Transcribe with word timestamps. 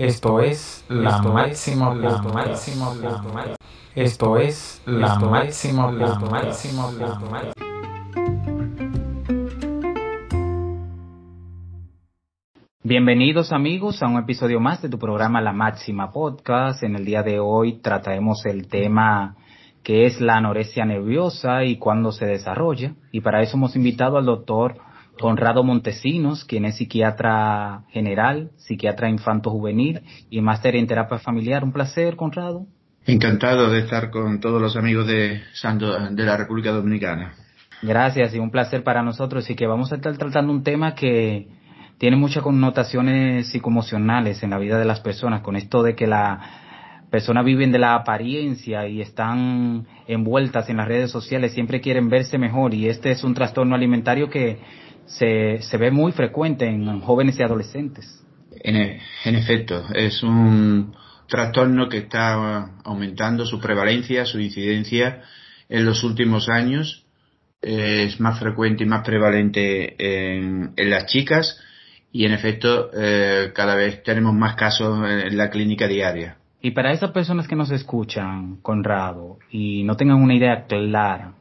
Esto 0.00 0.40
es 0.40 0.82
la 0.88 1.20
máximo, 1.20 1.94
la 1.94 2.22
máximo, 2.22 2.94
la 3.02 3.20
máximo. 3.20 3.54
Esto 3.94 4.38
es 4.38 4.82
la 4.86 5.18
máximo, 5.18 5.92
la 5.92 6.18
máximo, 6.18 6.90
la 6.98 7.18
máximo. 7.18 7.52
Bienvenidos 12.82 13.52
amigos 13.52 14.02
a 14.02 14.06
un 14.06 14.16
episodio 14.16 14.58
más 14.58 14.80
de 14.80 14.88
tu 14.88 14.98
programa 14.98 15.42
La 15.42 15.52
Máxima 15.52 16.10
Podcast. 16.10 16.82
En 16.82 16.96
el 16.96 17.04
día 17.04 17.22
de 17.22 17.38
hoy 17.38 17.82
trataremos 17.82 18.46
el 18.46 18.68
tema 18.68 19.36
que 19.82 20.06
es 20.06 20.18
la 20.22 20.36
anorexia 20.36 20.86
nerviosa 20.86 21.64
y 21.64 21.76
cuándo 21.76 22.10
se 22.10 22.24
desarrolla. 22.24 22.94
Y 23.12 23.20
para 23.20 23.42
eso 23.42 23.58
hemos 23.58 23.76
invitado 23.76 24.16
al 24.16 24.24
doctor 24.24 24.78
Conrado 25.20 25.62
Montesinos, 25.62 26.44
quien 26.46 26.64
es 26.64 26.76
psiquiatra 26.76 27.82
general, 27.90 28.50
psiquiatra 28.56 29.10
infanto-juvenil 29.10 30.00
y 30.30 30.40
máster 30.40 30.76
en 30.76 30.86
terapia 30.86 31.18
familiar. 31.18 31.62
Un 31.62 31.72
placer, 31.72 32.16
Conrado. 32.16 32.66
Encantado 33.04 33.70
de 33.70 33.80
estar 33.80 34.10
con 34.10 34.40
todos 34.40 34.60
los 34.62 34.76
amigos 34.76 35.06
de, 35.06 35.42
de 36.10 36.24
la 36.24 36.36
República 36.36 36.70
Dominicana. 36.70 37.34
Gracias 37.82 38.34
y 38.34 38.38
un 38.38 38.50
placer 38.50 38.82
para 38.82 39.02
nosotros 39.02 39.48
y 39.50 39.54
que 39.54 39.66
vamos 39.66 39.92
a 39.92 39.96
estar 39.96 40.16
tratando 40.16 40.52
un 40.52 40.62
tema 40.62 40.94
que 40.94 41.48
tiene 41.98 42.16
muchas 42.16 42.42
connotaciones 42.42 43.48
psicoemocionales 43.48 44.42
en 44.42 44.50
la 44.50 44.58
vida 44.58 44.78
de 44.78 44.86
las 44.86 45.00
personas 45.00 45.42
con 45.42 45.54
esto 45.56 45.82
de 45.82 45.94
que 45.94 46.06
la 46.06 46.40
personas 47.10 47.44
viven 47.44 47.72
de 47.72 47.78
la 47.78 47.94
apariencia 47.94 48.86
y 48.86 49.00
están 49.00 49.86
envueltas 50.06 50.70
en 50.70 50.76
las 50.76 50.86
redes 50.86 51.10
sociales, 51.10 51.52
siempre 51.52 51.80
quieren 51.80 52.08
verse 52.08 52.38
mejor 52.38 52.72
y 52.72 52.88
este 52.88 53.10
es 53.10 53.24
un 53.24 53.34
trastorno 53.34 53.74
alimentario 53.74 54.30
que 54.30 54.60
se, 55.10 55.60
se 55.62 55.76
ve 55.76 55.90
muy 55.90 56.12
frecuente 56.12 56.66
en 56.66 57.00
jóvenes 57.00 57.38
y 57.38 57.42
adolescentes. 57.42 58.24
En, 58.62 58.76
e, 58.76 59.00
en 59.24 59.34
efecto, 59.34 59.84
es 59.94 60.22
un 60.22 60.94
trastorno 61.28 61.88
que 61.88 61.98
está 61.98 62.70
aumentando 62.84 63.44
su 63.44 63.60
prevalencia, 63.60 64.24
su 64.24 64.40
incidencia 64.40 65.22
en 65.68 65.84
los 65.84 66.04
últimos 66.04 66.48
años. 66.48 67.06
Es 67.62 68.20
más 68.20 68.38
frecuente 68.38 68.84
y 68.84 68.86
más 68.86 69.04
prevalente 69.04 69.94
en, 69.98 70.72
en 70.76 70.90
las 70.90 71.06
chicas 71.06 71.60
y 72.10 72.24
en 72.24 72.32
efecto 72.32 72.90
eh, 72.94 73.52
cada 73.54 73.74
vez 73.74 74.02
tenemos 74.02 74.34
más 74.34 74.54
casos 74.54 74.98
en 75.06 75.36
la 75.36 75.50
clínica 75.50 75.86
diaria. 75.86 76.38
Y 76.62 76.70
para 76.70 76.92
esas 76.92 77.10
personas 77.10 77.48
que 77.48 77.56
nos 77.56 77.70
escuchan, 77.70 78.56
Conrado, 78.62 79.38
y 79.50 79.82
no 79.84 79.96
tengan 79.96 80.22
una 80.22 80.34
idea 80.34 80.66
clara 80.66 81.34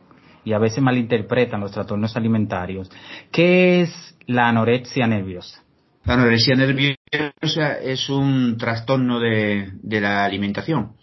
y 0.44 0.54
a 0.54 0.60
veces 0.60 0.82
malinterpretan 0.82 1.60
los 1.60 1.72
trastornos 1.72 2.16
alimentarios. 2.16 2.90
¿Qué 3.32 3.82
es 3.82 4.16
la 4.28 4.50
anorexia 4.50 5.08
nerviosa? 5.08 5.64
La 6.06 6.14
anorexia 6.14 6.56
nerviosa 6.56 7.80
es 7.84 8.10
un 8.10 8.58
trastorno 8.58 9.20
de, 9.20 9.74
la 9.84 10.26
alimentación. 10.26 10.94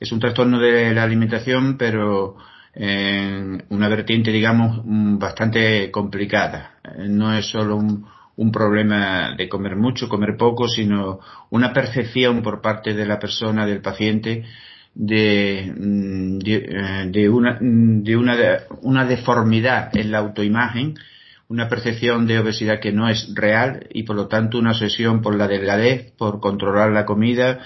Es 0.00 0.12
un 0.12 0.20
trastorno 0.20 0.58
de 0.58 0.92
la 0.92 1.02
alimentación, 1.02 1.76
pero 1.76 2.36
en 2.74 3.64
una 3.70 3.88
vertiente, 3.88 4.30
digamos, 4.30 4.80
bastante 4.84 5.90
complicada. 5.90 6.76
No 7.06 7.32
es 7.36 7.46
solo 7.46 7.76
un, 7.76 8.06
un 8.36 8.52
problema 8.52 9.34
de 9.36 9.48
comer 9.48 9.76
mucho, 9.76 10.08
comer 10.08 10.36
poco, 10.36 10.68
sino 10.68 11.20
una 11.50 11.72
percepción 11.72 12.42
por 12.42 12.60
parte 12.60 12.94
de 12.94 13.06
la 13.06 13.18
persona, 13.18 13.66
del 13.66 13.80
paciente, 13.80 14.44
de, 14.98 15.74
mm, 15.78 16.38
eh, 16.46 17.06
de, 17.10 17.28
una, 17.28 17.58
de 17.60 18.16
una, 18.16 18.36
una 18.80 19.04
deformidad 19.04 19.94
en 19.96 20.10
la 20.10 20.18
autoimagen, 20.18 20.94
una 21.48 21.68
percepción 21.68 22.26
de 22.26 22.38
obesidad 22.38 22.80
que 22.80 22.92
no 22.92 23.08
es 23.08 23.30
real 23.34 23.86
y 23.92 24.02
por 24.04 24.16
lo 24.16 24.26
tanto 24.26 24.58
una 24.58 24.70
obsesión 24.70 25.20
por 25.20 25.36
la 25.36 25.46
delgadez, 25.46 26.12
por 26.12 26.40
controlar 26.40 26.90
la 26.92 27.04
comida, 27.04 27.60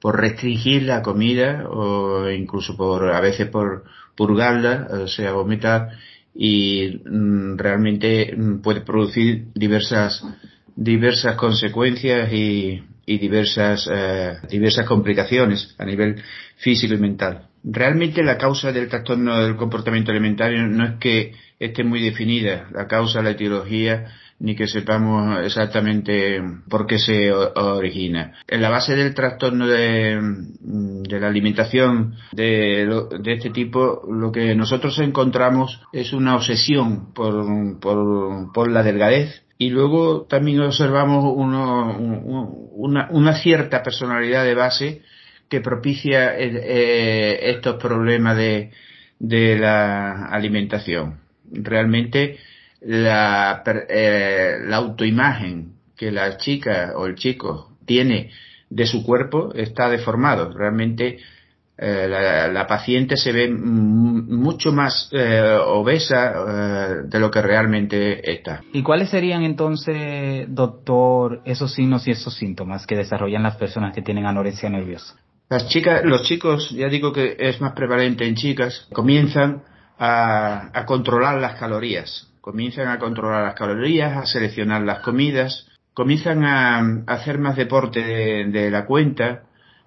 por 0.00 0.20
restringir 0.20 0.82
la 0.82 1.02
comida 1.02 1.68
o 1.68 2.28
incluso 2.30 2.76
por 2.76 3.10
a 3.10 3.20
veces 3.20 3.48
por 3.48 3.84
purgarla, 4.16 4.88
o 4.90 5.06
sea, 5.06 5.32
vomitar. 5.32 5.90
Y 6.34 7.00
mm, 7.06 7.56
realmente 7.56 8.34
mm, 8.36 8.60
puede 8.60 8.82
producir 8.82 9.46
diversas 9.54 10.22
diversas 10.74 11.36
consecuencias 11.36 12.30
y, 12.32 12.82
y 13.06 13.18
diversas, 13.18 13.88
eh, 13.90 14.34
diversas 14.50 14.84
complicaciones 14.84 15.74
a 15.78 15.84
nivel 15.84 16.22
físico 16.56 16.94
y 16.94 16.98
mental. 16.98 17.46
Realmente 17.62 18.22
la 18.22 18.36
causa 18.36 18.72
del 18.72 18.88
trastorno 18.88 19.40
del 19.42 19.56
comportamiento 19.56 20.10
alimentario 20.10 20.66
no 20.66 20.84
es 20.84 20.92
que 20.98 21.32
esté 21.58 21.84
muy 21.84 22.02
definida, 22.02 22.68
la 22.72 22.86
causa, 22.86 23.22
la 23.22 23.30
etiología, 23.30 24.06
ni 24.38 24.54
que 24.54 24.66
sepamos 24.66 25.44
exactamente 25.44 26.42
por 26.68 26.86
qué 26.86 26.98
se 26.98 27.32
origina. 27.32 28.34
En 28.46 28.60
la 28.60 28.68
base 28.68 28.94
del 28.94 29.14
trastorno 29.14 29.66
de, 29.66 30.20
de 30.60 31.20
la 31.20 31.28
alimentación 31.28 32.16
de, 32.32 32.86
de, 33.20 33.32
este 33.32 33.50
tipo, 33.50 34.02
lo 34.10 34.30
que 34.32 34.54
nosotros 34.54 34.98
encontramos 34.98 35.80
es 35.92 36.12
una 36.12 36.36
obsesión 36.36 37.14
por, 37.14 37.80
por, 37.80 38.52
por 38.52 38.70
la 38.70 38.82
delgadez, 38.82 39.45
y 39.58 39.70
luego 39.70 40.26
también 40.28 40.60
observamos 40.60 41.24
uno, 41.34 41.96
una, 41.98 43.08
una, 43.10 43.34
cierta 43.40 43.82
personalidad 43.82 44.44
de 44.44 44.54
base 44.54 45.02
que 45.48 45.60
propicia 45.60 46.38
eh, 46.38 46.50
eh, 46.52 47.38
estos 47.50 47.76
problemas 47.76 48.36
de, 48.36 48.70
de, 49.18 49.56
la 49.58 50.26
alimentación. 50.26 51.20
Realmente 51.50 52.38
la, 52.80 53.62
eh, 53.88 54.58
la 54.64 54.76
autoimagen 54.76 55.72
que 55.96 56.12
la 56.12 56.36
chica 56.36 56.92
o 56.96 57.06
el 57.06 57.14
chico 57.14 57.78
tiene 57.86 58.30
de 58.68 58.86
su 58.86 59.04
cuerpo 59.04 59.54
está 59.54 59.88
deformado. 59.88 60.52
Realmente 60.52 61.18
eh, 61.78 62.08
la, 62.52 62.66
paciente 62.66 63.16
se 63.16 63.32
ve 63.32 63.50
mucho 63.50 64.72
más 64.72 65.10
eh, 65.12 65.58
obesa 65.66 66.32
eh, 66.32 66.94
de 67.04 67.20
lo 67.20 67.30
que 67.30 67.42
realmente 67.42 68.32
está. 68.32 68.62
¿Y 68.72 68.82
cuáles 68.82 69.10
serían 69.10 69.42
entonces, 69.42 70.46
doctor, 70.48 71.42
esos 71.44 71.74
signos 71.74 72.08
y 72.08 72.12
esos 72.12 72.34
síntomas 72.34 72.86
que 72.86 72.96
desarrollan 72.96 73.42
las 73.42 73.56
personas 73.56 73.94
que 73.94 74.00
tienen 74.00 74.24
anorexia 74.24 74.70
nerviosa? 74.70 75.16
Las 75.50 75.68
chicas, 75.68 76.02
los 76.02 76.22
chicos, 76.22 76.70
ya 76.70 76.88
digo 76.88 77.12
que 77.12 77.36
es 77.38 77.60
más 77.60 77.72
prevalente 77.72 78.26
en 78.26 78.36
chicas, 78.36 78.88
comienzan 78.92 79.62
a, 79.98 80.70
a 80.72 80.86
controlar 80.86 81.40
las 81.40 81.58
calorías, 81.58 82.32
comienzan 82.40 82.88
a 82.88 82.98
controlar 82.98 83.44
las 83.44 83.54
calorías, 83.54 84.16
a 84.16 84.24
seleccionar 84.24 84.82
las 84.82 85.00
comidas, 85.00 85.68
comienzan 85.96 86.44
a, 86.44 87.02
hacer 87.06 87.38
más 87.38 87.56
deporte 87.56 88.00
de 88.00 88.70
la 88.70 88.84
cuenta, 88.84 89.44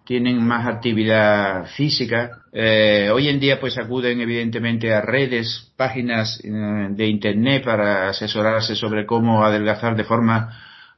tienen 0.10 0.44
más 0.44 0.66
actividad 0.66 1.68
física. 1.78 2.42
Eh, 2.52 3.12
hoy 3.14 3.28
en 3.30 3.40
día 3.40 3.60
pues 3.60 3.78
acuden 3.78 4.20
evidentemente 4.20 4.92
a 4.92 5.02
redes, 5.02 5.72
páginas 5.78 6.42
eh, 6.44 6.50
de 6.90 7.06
internet 7.06 7.64
para 7.64 8.10
asesorarse 8.10 8.76
sobre 8.76 9.06
cómo 9.06 9.46
adelgazar 9.46 9.96
de 9.96 10.04
forma 10.06 10.50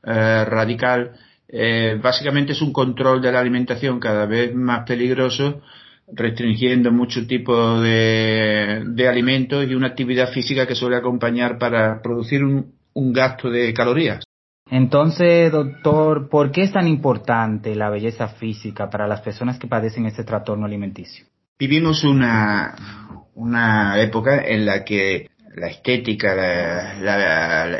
eh, 0.01 0.45
radical. 0.45 1.11
básicamente 2.01 2.53
es 2.53 2.61
un 2.61 2.71
control 2.71 3.21
de 3.21 3.33
la 3.33 3.41
alimentación 3.41 3.99
cada 3.99 4.25
vez 4.25 4.55
más 4.55 4.85
peligroso, 4.87 5.61
restringiendo 6.13 6.89
mucho 6.93 7.27
tipo 7.27 7.81
de, 7.81 8.81
de 8.85 9.07
alimentos 9.09 9.67
y 9.67 9.75
una 9.75 9.87
actividad 9.87 10.31
física 10.31 10.65
que 10.65 10.75
suele 10.75 10.95
acompañar 10.95 11.57
para 11.57 12.01
producir 12.01 12.45
un 12.45 13.13
gasto 13.13 13.49
de 13.49 13.73
calorías. 13.73 14.23
Entonces, 14.71 15.51
doctor, 15.51 16.29
¿por 16.29 16.49
qué 16.51 16.61
es 16.61 16.71
tan 16.71 16.87
importante 16.87 17.75
la 17.75 17.89
belleza 17.89 18.29
física 18.29 18.89
para 18.89 19.05
las 19.05 19.19
personas 19.19 19.59
que 19.59 19.67
padecen 19.67 20.05
este 20.05 20.23
trastorno 20.23 20.65
alimenticio? 20.65 21.25
Vivimos 21.59 22.05
una, 22.05 22.73
una 23.35 23.99
época 23.99 24.41
en 24.45 24.65
la 24.65 24.85
que 24.85 25.29
la 25.57 25.67
estética, 25.67 26.93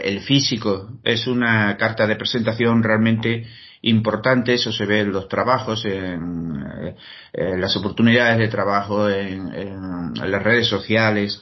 el 0.01 0.19
físico 0.19 0.99
es 1.05 1.27
una 1.27 1.77
carta 1.77 2.05
de 2.05 2.17
presentación 2.17 2.83
realmente 2.83 3.45
importante, 3.83 4.55
eso 4.55 4.73
se 4.73 4.85
ve 4.85 4.99
en 4.99 5.13
los 5.13 5.29
trabajos, 5.29 5.85
en, 5.85 6.93
las 7.33 7.77
oportunidades 7.77 8.37
de 8.37 8.49
trabajo, 8.49 9.09
en, 9.09 10.13
las 10.13 10.43
redes 10.43 10.67
sociales, 10.67 11.41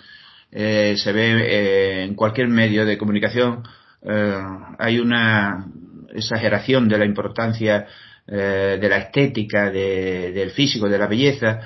eh, 0.51 0.93
se 0.95 1.11
ve 1.11 1.41
eh, 1.41 2.03
en 2.03 2.13
cualquier 2.13 2.49
medio 2.49 2.85
de 2.85 2.99
comunicación 2.99 3.63
eh, 4.01 4.41
hay 4.77 4.99
una 4.99 5.65
exageración 6.13 6.87
de 6.87 6.97
la 6.97 7.05
importancia 7.05 7.87
eh, 8.27 8.77
de 8.79 8.89
la 8.89 8.97
estética, 8.97 9.69
del 9.71 10.51
físico, 10.51 10.87
de 10.87 10.97
la 10.97 11.07
belleza, 11.07 11.59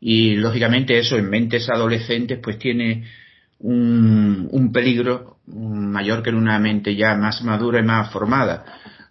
y 0.00 0.36
lógicamente 0.36 0.98
eso 0.98 1.16
en 1.16 1.28
mentes 1.28 1.68
adolescentes 1.68 2.38
pues 2.42 2.58
tiene 2.58 3.04
un, 3.58 4.70
peligro 4.72 5.38
mayor 5.46 6.22
que 6.22 6.30
en 6.30 6.36
una 6.36 6.58
mente 6.58 6.94
ya 6.94 7.14
más 7.14 7.42
madura 7.42 7.80
y 7.80 7.82
más 7.82 8.10
formada. 8.10 8.64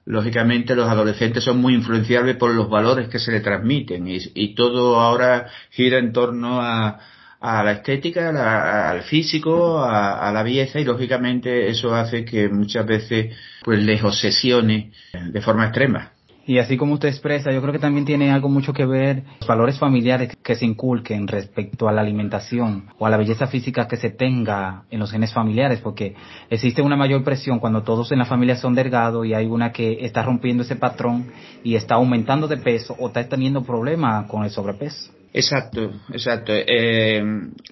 Lógicamente 0.06 0.76
los 0.76 0.88
adolescentes 0.88 1.44
son 1.44 1.60
muy 1.60 1.74
influenciables 1.74 2.36
por 2.36 2.54
los 2.54 2.70
valores 2.70 3.08
que 3.08 3.18
se 3.18 3.32
le 3.32 3.40
transmiten 3.40 4.06
y 4.08 4.54
todo 4.54 5.00
ahora 5.00 5.48
gira 5.72 5.98
en 5.98 6.14
torno 6.14 6.62
a, 6.62 7.00
a 7.40 7.64
la 7.64 7.74
estética, 7.74 8.90
al 8.90 9.02
físico, 9.04 9.84
a, 9.84 10.32
la 10.32 10.44
belleza 10.44 10.80
y 10.80 10.86
lógicamente 10.86 11.70
eso 11.70 11.94
hace 11.94 12.26
que 12.26 12.50
muchas 12.50 12.86
veces 12.86 13.36
pues 13.64 13.84
les 13.84 14.04
obsesione 14.04 14.92
de 15.32 15.42
forma 15.42 15.66
extrema. 15.66 16.12
Y 16.48 16.60
así 16.60 16.78
como 16.78 16.94
usted 16.94 17.10
expresa, 17.10 17.52
yo 17.52 17.60
creo 17.60 17.74
que 17.74 17.80
también 17.80 18.06
tiene 18.06 18.32
algo 18.32 18.50
mucho 18.50 18.72
que 18.72 18.86
ver 18.86 19.24
los 19.40 19.48
valores 19.48 19.80
familiares 19.80 20.38
que 20.44 20.54
se 20.54 20.66
inculquen 20.66 21.28
respecto 21.28 21.90
a 21.90 21.92
la 21.92 22.02
alimentación 22.02 22.86
o 23.00 23.08
a 23.08 23.10
la 23.10 23.18
belleza 23.18 23.48
física 23.48 23.88
que 23.88 23.98
se 23.98 24.12
tenga 24.12 24.84
en 24.92 25.00
los 25.00 25.12
genes 25.12 25.34
familiares, 25.34 25.80
porque 25.82 26.16
existe 26.52 26.84
una 26.84 26.96
mayor 26.96 27.24
presión 27.24 27.58
cuando 27.58 27.82
todos 27.82 28.12
en 28.12 28.20
la 28.20 28.26
familia 28.26 28.58
son 28.58 28.76
delgados 28.76 29.26
y 29.26 29.34
hay 29.34 29.48
una 29.48 29.72
que 29.72 30.06
está 30.06 30.22
rompiendo 30.22 30.62
ese 30.62 30.76
patrón 30.76 31.32
y 31.64 31.76
está 31.76 31.96
aumentando 31.96 32.48
de 32.48 32.58
peso 32.58 32.96
o 33.00 33.08
está 33.08 33.28
teniendo 33.28 33.64
problemas 33.64 34.30
con 34.30 34.44
el 34.44 34.52
sobrepeso. 34.52 35.15
Exacto, 35.38 35.92
exacto. 36.14 36.54
Eh, 36.56 37.22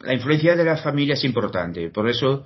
la 0.02 0.14
influencia 0.14 0.54
de 0.54 0.66
la 0.66 0.76
familia 0.76 1.14
es 1.14 1.24
importante, 1.24 1.90
por 1.92 2.10
eso 2.10 2.46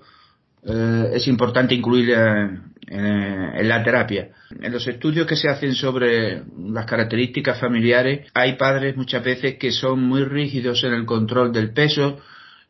eh, 0.64 1.10
es 1.12 1.28
importante 1.28 1.74
incluirla 1.74 2.62
en, 2.86 3.68
la 3.68 3.84
terapia. 3.84 4.30
En 4.62 4.72
los 4.72 4.88
estudios 4.88 5.26
que 5.26 5.36
se 5.36 5.50
hacen 5.50 5.74
sobre 5.74 6.44
las 6.70 6.86
características 6.86 7.60
familiares, 7.60 8.30
hay 8.36 8.58
padres 8.58 8.96
muchas 8.96 9.24
veces 9.24 9.56
que 9.56 9.72
son 9.72 10.04
muy 10.04 10.24
rígidos 10.24 10.84
en 10.84 10.94
el 10.94 11.06
control 11.06 11.52
del 11.52 11.74
peso, 11.74 12.20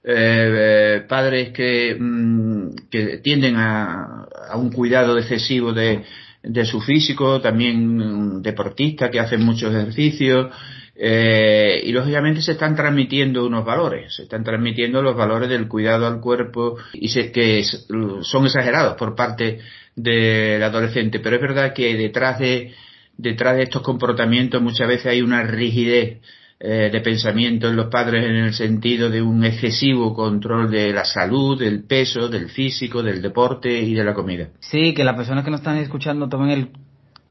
eh, 0.05 1.03
padres 1.05 1.50
que, 1.50 1.97
mm, 2.00 2.88
que 2.89 3.17
tienden 3.17 3.57
a, 3.57 4.25
un 4.55 4.71
cuidado 4.71 5.17
excesivo 5.17 5.73
de, 5.73 6.01
de 6.43 6.65
su 6.65 6.79
físico, 6.79 7.41
también 7.41 8.41
deportistas 8.41 9.09
que 9.09 9.19
hacen 9.19 9.43
mucho 9.43 9.67
ejercicio, 9.67 10.50
eh, 10.99 11.79
y 11.83 11.91
lógicamente 11.91 12.41
se 12.41 12.53
están 12.53 12.75
transmitiendo 12.75 13.45
unos 13.45 13.63
valores, 13.63 14.15
se 14.15 14.23
están 14.23 14.44
transmitiendo 14.44 15.03
los 15.03 15.15
valores 15.15 15.47
del 15.47 15.67
cuidado 15.67 16.07
al 16.07 16.19
cuerpo 16.19 16.77
y 16.94 17.09
sé 17.09 17.31
que 17.31 17.63
son 17.63 18.45
exagerados 18.45 18.95
por 18.97 19.15
parte 19.15 19.59
del 19.95 20.63
adolescente, 20.63 21.19
pero 21.19 21.35
es 21.35 21.41
verdad 21.41 21.73
que 21.73 21.95
detrás 21.95 22.39
de, 22.39 22.73
detrás 23.15 23.57
de 23.57 23.63
estos 23.63 23.83
comportamientos 23.83 24.59
muchas 24.59 24.88
veces 24.88 25.05
hay 25.05 25.21
una 25.21 25.44
rigidez 25.44 26.19
eh, 26.59 26.89
de 26.91 27.01
pensamiento 27.01 27.69
en 27.69 27.75
los 27.75 27.88
padres 27.91 28.25
en 28.25 28.35
el 28.35 28.53
sentido 28.55 29.11
de 29.11 29.21
un 29.21 29.45
excesivo 29.45 30.15
control 30.15 30.71
de 30.71 30.91
la 30.91 31.05
salud, 31.05 31.59
del 31.59 31.83
peso, 31.83 32.27
del 32.27 32.50
físico, 32.50 33.03
del 33.03 33.21
deporte 33.21 33.69
y 33.79 33.93
de 33.93 34.03
la 34.03 34.15
comida. 34.15 34.50
Sí, 34.61 34.95
que 34.95 35.03
las 35.03 35.15
personas 35.15 35.45
que 35.45 35.51
nos 35.51 35.59
están 35.59 35.77
escuchando 35.77 36.27
tomen 36.27 36.50
el 36.50 36.69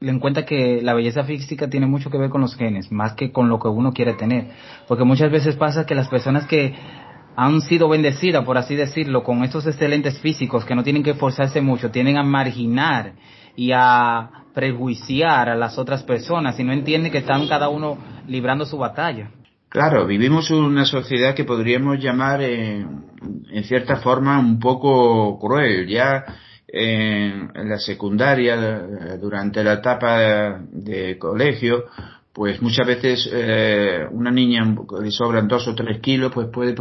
en 0.01 0.19
cuenta 0.19 0.45
que 0.45 0.81
la 0.81 0.93
belleza 0.93 1.23
física 1.23 1.69
tiene 1.69 1.87
mucho 1.87 2.09
que 2.09 2.17
ver 2.17 2.29
con 2.29 2.41
los 2.41 2.55
genes, 2.55 2.91
más 2.91 3.13
que 3.13 3.31
con 3.31 3.49
lo 3.49 3.59
que 3.59 3.67
uno 3.67 3.93
quiere 3.93 4.13
tener. 4.13 4.47
Porque 4.87 5.03
muchas 5.03 5.31
veces 5.31 5.55
pasa 5.55 5.85
que 5.85 5.95
las 5.95 6.07
personas 6.07 6.45
que 6.45 6.75
han 7.35 7.61
sido 7.61 7.87
bendecidas, 7.89 8.43
por 8.43 8.57
así 8.57 8.75
decirlo, 8.75 9.23
con 9.23 9.43
estos 9.43 9.65
excelentes 9.67 10.19
físicos 10.19 10.65
que 10.65 10.75
no 10.75 10.83
tienen 10.83 11.03
que 11.03 11.11
esforzarse 11.11 11.61
mucho, 11.61 11.91
tienen 11.91 12.17
a 12.17 12.23
marginar 12.23 13.13
y 13.55 13.71
a 13.73 14.45
prejuiciar 14.53 15.49
a 15.49 15.55
las 15.55 15.77
otras 15.77 16.03
personas 16.03 16.59
y 16.59 16.63
no 16.63 16.73
entienden 16.73 17.11
que 17.11 17.19
están 17.19 17.47
cada 17.47 17.69
uno 17.69 17.97
librando 18.27 18.65
su 18.65 18.77
batalla. 18.77 19.29
Claro, 19.69 20.07
vivimos 20.07 20.49
una 20.49 20.85
sociedad 20.85 21.35
que 21.35 21.43
podríamos 21.43 21.99
llamar 21.99 22.41
en 22.41 23.63
cierta 23.65 23.97
forma 23.97 24.39
un 24.39 24.59
poco 24.59 25.37
cruel. 25.39 25.87
Ya 25.87 26.23
en, 26.67 27.69
la 27.69 27.79
secundaria, 27.79 28.57
durante 29.19 29.63
la 29.63 29.73
etapa 29.73 30.59
de, 30.69 31.17
colegio, 31.17 31.85
pues 32.33 32.61
muchas 32.61 32.85
veces 32.85 33.29
eh, 33.33 34.05
una 34.11 34.31
niña 34.31 34.75
que 34.87 35.11
sobran 35.11 35.47
dos 35.47 35.67
o 35.67 35.75
tres 35.75 35.99
kilos, 35.99 36.31
pues 36.33 36.47
puede 36.51 36.75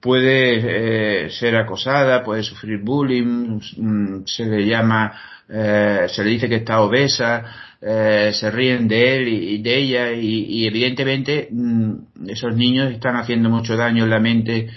puede 0.00 1.26
eh, 1.26 1.30
ser 1.30 1.56
acosada, 1.56 2.24
puede 2.24 2.42
sufrir 2.42 2.78
bullying, 2.78 3.60
mm, 3.76 4.22
se 4.24 4.46
le 4.46 4.66
llama, 4.66 5.12
eh, 5.48 6.06
se 6.08 6.24
le 6.24 6.30
dice 6.30 6.48
que 6.48 6.56
está 6.56 6.80
obesa, 6.80 7.44
eh, 7.80 8.30
se 8.32 8.50
ríen 8.50 8.88
de 8.88 9.16
él 9.16 9.28
y, 9.28 9.62
de 9.62 9.76
ella 9.76 10.12
y, 10.12 10.44
y 10.44 10.66
evidentemente 10.66 11.48
mm, 11.50 12.28
esos 12.28 12.56
niños 12.56 12.90
están 12.92 13.16
haciendo 13.16 13.50
mucho 13.50 13.76
daño 13.76 14.04
en 14.04 14.10
la 14.10 14.20
mente 14.20 14.70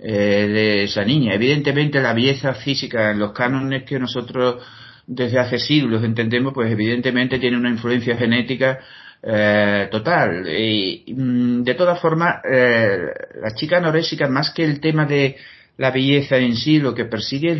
eh, 0.00 0.46
de 0.46 0.84
esa 0.84 1.04
niña. 1.04 1.34
Evidentemente 1.34 2.00
la 2.00 2.12
belleza 2.12 2.54
física 2.54 3.10
en 3.10 3.18
los 3.18 3.32
cánones 3.32 3.82
que 3.82 3.98
nosotros 3.98 4.64
desde 5.04 5.40
hace 5.40 5.58
siglos 5.58 6.04
entendemos, 6.04 6.54
pues 6.54 6.70
evidentemente 6.70 7.40
tiene 7.40 7.56
una 7.56 7.70
influencia 7.70 8.16
genética 8.16 8.78
eh, 9.20 9.88
total. 9.90 10.46
Y 10.48 11.04
mm, 11.12 11.64
de 11.64 11.74
todas 11.74 12.00
formas, 12.00 12.36
eh, 12.48 12.96
la 13.42 13.52
chica 13.56 13.78
anorésica, 13.78 14.28
más 14.28 14.52
que 14.52 14.62
el 14.62 14.78
tema 14.78 15.04
de 15.04 15.36
la 15.78 15.90
belleza 15.90 16.36
en 16.36 16.54
sí, 16.54 16.78
lo 16.78 16.94
que 16.94 17.06
persigue 17.06 17.58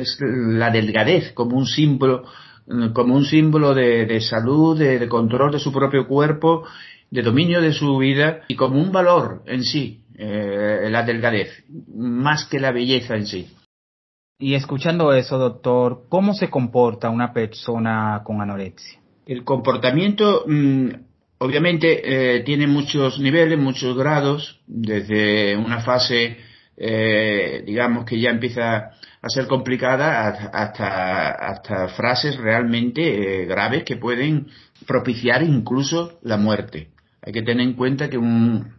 es, 0.00 0.18
la 0.20 0.70
delgadez 0.70 1.32
como 1.32 1.58
un 1.58 1.66
símbolo 1.66 2.24
como 2.92 3.14
un 3.14 3.24
símbolo 3.24 3.74
de, 3.74 4.20
salud, 4.20 4.78
de, 4.78 5.08
control 5.08 5.52
de 5.52 5.58
su 5.58 5.72
propio 5.72 6.06
cuerpo, 6.06 6.64
de 7.10 7.22
dominio 7.22 7.62
de 7.62 7.72
su 7.72 7.96
vida 7.96 8.42
y 8.46 8.56
como 8.56 8.78
un 8.78 8.92
valor 8.92 9.42
en 9.46 9.64
sí 9.64 10.02
eh, 10.20 10.88
la 10.90 11.04
delgadez, 11.04 11.64
más 11.94 12.44
que 12.46 12.58
la 12.58 12.72
belleza 12.72 13.14
en 13.14 13.26
sí. 13.28 13.54
Y 14.40 14.54
escuchando 14.54 15.12
eso, 15.12 15.38
doctor, 15.38 16.06
¿cómo 16.08 16.34
se 16.34 16.50
comporta 16.50 17.08
una 17.08 17.32
persona 17.32 18.22
con 18.24 18.40
anorexia? 18.40 18.98
El 19.26 19.44
comportamiento, 19.44 20.42
mm, 20.44 20.88
obviamente, 21.38 22.00
eh, 22.36 22.40
tiene 22.40 22.66
muchos 22.66 23.20
niveles, 23.20 23.60
muchos 23.60 23.96
grados, 23.96 24.60
desde 24.66 25.56
una 25.56 25.82
fase, 25.82 26.38
eh, 26.76 27.62
digamos, 27.64 28.04
que 28.04 28.18
ya 28.18 28.30
empieza 28.30 28.90
a 29.22 29.28
ser 29.28 29.46
complicada 29.46 30.30
hasta, 30.52 31.30
hasta 31.30 31.88
frases 31.90 32.36
realmente 32.38 33.44
graves 33.46 33.84
que 33.84 33.96
pueden 33.96 34.48
propiciar 34.84 35.44
incluso 35.44 36.18
la 36.22 36.38
muerte. 36.38 36.88
Hay 37.22 37.32
que 37.32 37.42
tener 37.42 37.64
en 37.66 37.74
cuenta 37.74 38.10
que 38.10 38.18
un, 38.18 38.77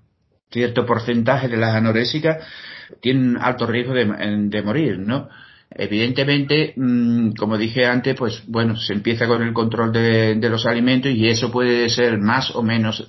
cierto 0.52 0.86
porcentaje 0.86 1.48
de 1.48 1.58
las 1.58 1.76
anorésicas 1.76 2.38
tienen 3.02 3.38
alto 3.40 3.68
riesgo 3.68 3.94
de, 3.94 4.62
morir, 4.64 4.98
¿no? 5.00 5.30
Evidentemente, 5.72 6.74
mm, 6.76 7.34
como 7.34 7.58
dije 7.58 7.86
antes, 7.86 8.16
pues 8.16 8.44
bueno, 8.48 8.76
se 8.76 8.94
empieza 8.94 9.28
con 9.28 9.44
el 9.44 9.54
control 9.54 9.94
de, 9.94 10.50
los 10.50 10.66
alimentos 10.66 11.12
y 11.12 11.28
eso 11.28 11.52
puede 11.52 11.90
ser 11.90 12.18
más 12.18 12.56
o 12.56 12.64
menos 12.64 13.06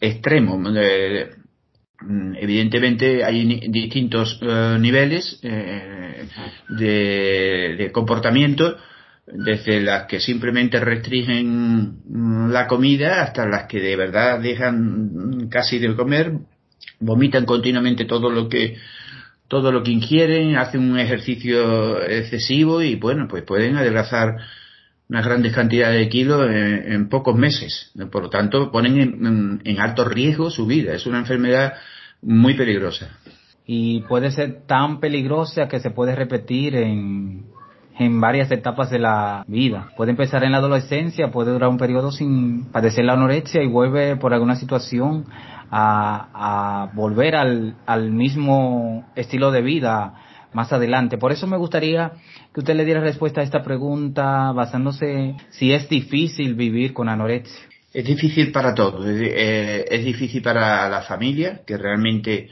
extremo. 0.00 0.58
Mm, 0.58 2.34
evidentemente 2.36 3.24
hay 3.24 3.68
distintos 3.68 4.40
eh, 4.42 4.76
niveles 4.80 5.38
eh, 5.44 6.26
de, 6.70 7.76
de, 7.78 7.92
comportamiento, 7.92 8.76
desde 9.24 9.80
las 9.80 10.06
que 10.06 10.18
simplemente 10.18 10.80
restringen 10.80 12.00
mm, 12.04 12.50
la 12.50 12.66
comida 12.66 13.22
hasta 13.22 13.46
las 13.46 13.68
que 13.68 13.78
de 13.78 13.94
verdad 13.94 14.40
dejan 14.40 15.48
casi 15.48 15.78
de 15.78 15.94
comer 15.94 16.32
vomitan 17.02 17.44
continuamente 17.44 18.04
todo 18.04 18.30
lo 18.30 18.48
que 18.48 18.76
todo 19.48 19.70
lo 19.70 19.82
que 19.82 19.90
ingieren, 19.90 20.56
hacen 20.56 20.80
un 20.80 20.98
ejercicio 20.98 22.02
excesivo 22.02 22.80
y 22.80 22.94
bueno, 22.94 23.28
pues 23.28 23.42
pueden 23.42 23.76
adelgazar 23.76 24.38
unas 25.10 25.26
grandes 25.26 25.52
cantidades 25.52 25.98
de 25.98 26.08
kilos 26.08 26.50
en, 26.50 27.10
pocos 27.10 27.36
meses. 27.36 27.92
Por 28.10 28.22
lo 28.22 28.30
tanto, 28.30 28.72
ponen 28.72 29.60
en, 29.62 29.78
alto 29.78 30.06
riesgo 30.06 30.48
su 30.48 30.64
vida. 30.64 30.94
Es 30.94 31.04
una 31.04 31.18
enfermedad 31.18 31.74
muy 32.22 32.54
peligrosa. 32.54 33.18
Y 33.66 34.00
puede 34.08 34.30
ser 34.30 34.62
tan 34.66 35.00
peligrosa 35.00 35.68
que 35.68 35.80
se 35.80 35.90
puede 35.90 36.16
repetir 36.16 36.74
en, 36.74 37.51
en 37.98 38.20
varias 38.20 38.50
etapas 38.50 38.90
de 38.90 38.98
la 38.98 39.44
vida. 39.46 39.90
Puede 39.96 40.10
empezar 40.10 40.44
en 40.44 40.52
la 40.52 40.58
adolescencia, 40.58 41.30
puede 41.30 41.52
durar 41.52 41.68
un 41.68 41.78
periodo 41.78 42.10
sin 42.12 42.64
padecer 42.66 43.04
la 43.04 43.14
anorexia 43.14 43.62
y 43.62 43.68
vuelve 43.68 44.16
por 44.16 44.32
alguna 44.32 44.56
situación 44.56 45.26
a, 45.70 46.90
volver 46.94 47.34
al, 47.34 47.76
al 47.86 48.10
mismo 48.10 49.06
estilo 49.14 49.50
de 49.50 49.62
vida 49.62 50.14
más 50.52 50.72
adelante. 50.72 51.16
Por 51.16 51.32
eso 51.32 51.46
me 51.46 51.56
gustaría 51.56 52.12
que 52.52 52.60
usted 52.60 52.74
le 52.74 52.84
diera 52.84 53.00
respuesta 53.00 53.40
a 53.40 53.44
esta 53.44 53.62
pregunta 53.62 54.52
basándose 54.52 55.34
si 55.50 55.72
es 55.72 55.88
difícil 55.88 56.54
vivir 56.54 56.92
con 56.92 57.08
anorexia. 57.08 57.60
Es 57.92 58.04
difícil 58.04 58.52
para 58.52 58.74
todos. 58.74 59.06
Es, 59.06 59.20
eh, 59.22 59.84
es 59.90 60.04
difícil 60.04 60.42
para 60.42 60.88
la 60.88 61.02
familia, 61.02 61.60
que 61.66 61.76
realmente 61.76 62.48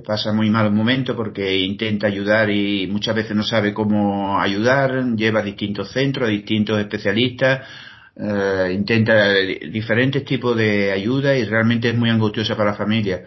pasa 0.00 0.32
muy 0.32 0.48
mal 0.48 0.72
momento 0.72 1.14
porque 1.14 1.58
intenta 1.58 2.06
ayudar 2.06 2.50
y 2.50 2.86
muchas 2.86 3.14
veces 3.14 3.36
no 3.36 3.42
sabe 3.42 3.74
cómo 3.74 4.40
ayudar, 4.40 5.04
lleva 5.16 5.40
a 5.40 5.44
distintos 5.44 5.92
centros, 5.92 6.28
a 6.28 6.30
distintos 6.30 6.80
especialistas, 6.80 7.68
eh, 8.16 8.72
intenta 8.72 9.32
diferentes 9.70 10.24
tipos 10.24 10.56
de 10.56 10.92
ayuda 10.92 11.36
y 11.36 11.44
realmente 11.44 11.90
es 11.90 11.96
muy 11.96 12.10
angustiosa 12.10 12.56
para 12.56 12.70
la 12.70 12.76
familia. 12.76 13.24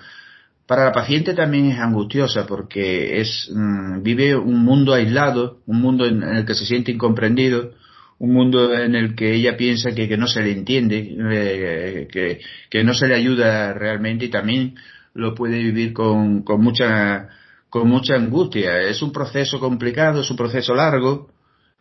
Para 0.65 0.85
la 0.85 0.91
paciente 0.91 1.35
también 1.35 1.67
es 1.71 1.79
angustiosa 1.79 2.47
porque 2.47 3.19
es 3.19 3.49
mm, 3.53 4.01
vive 4.01 4.35
un 4.35 4.63
mundo 4.63 4.93
aislado, 4.93 5.59
un 5.67 5.79
mundo 5.81 6.07
en, 6.07 6.23
el 6.23 6.45
que 6.45 6.55
se 6.55 6.65
siente 6.65 6.91
incomprendido, 6.91 7.73
un 8.17 8.33
mundo 8.33 8.73
en 8.73 8.95
el 8.95 9.15
que 9.15 9.33
ella 9.35 9.57
piensa 9.57 9.93
que, 9.93 10.07
que 10.07 10.17
no 10.17 10.27
se 10.27 10.41
le 10.41 10.51
entiende, 10.51 11.15
eh, 11.31 12.07
que, 12.11 12.39
que, 12.69 12.83
no 12.83 12.93
se 12.95 13.07
le 13.07 13.15
ayuda 13.15 13.73
realmente 13.73 14.25
y 14.25 14.29
también 14.29 14.75
lo 15.15 15.33
puede 15.33 15.57
vivir 15.57 15.93
con, 15.93 16.43
con 16.43 16.61
mucha 16.61 17.29
con 17.69 17.89
mucha 17.89 18.15
angustia. 18.15 18.79
Es 18.81 19.01
un 19.01 19.11
proceso 19.11 19.59
complicado, 19.59 20.21
es 20.21 20.31
un 20.31 20.37
proceso 20.37 20.73
largo, 20.73 21.27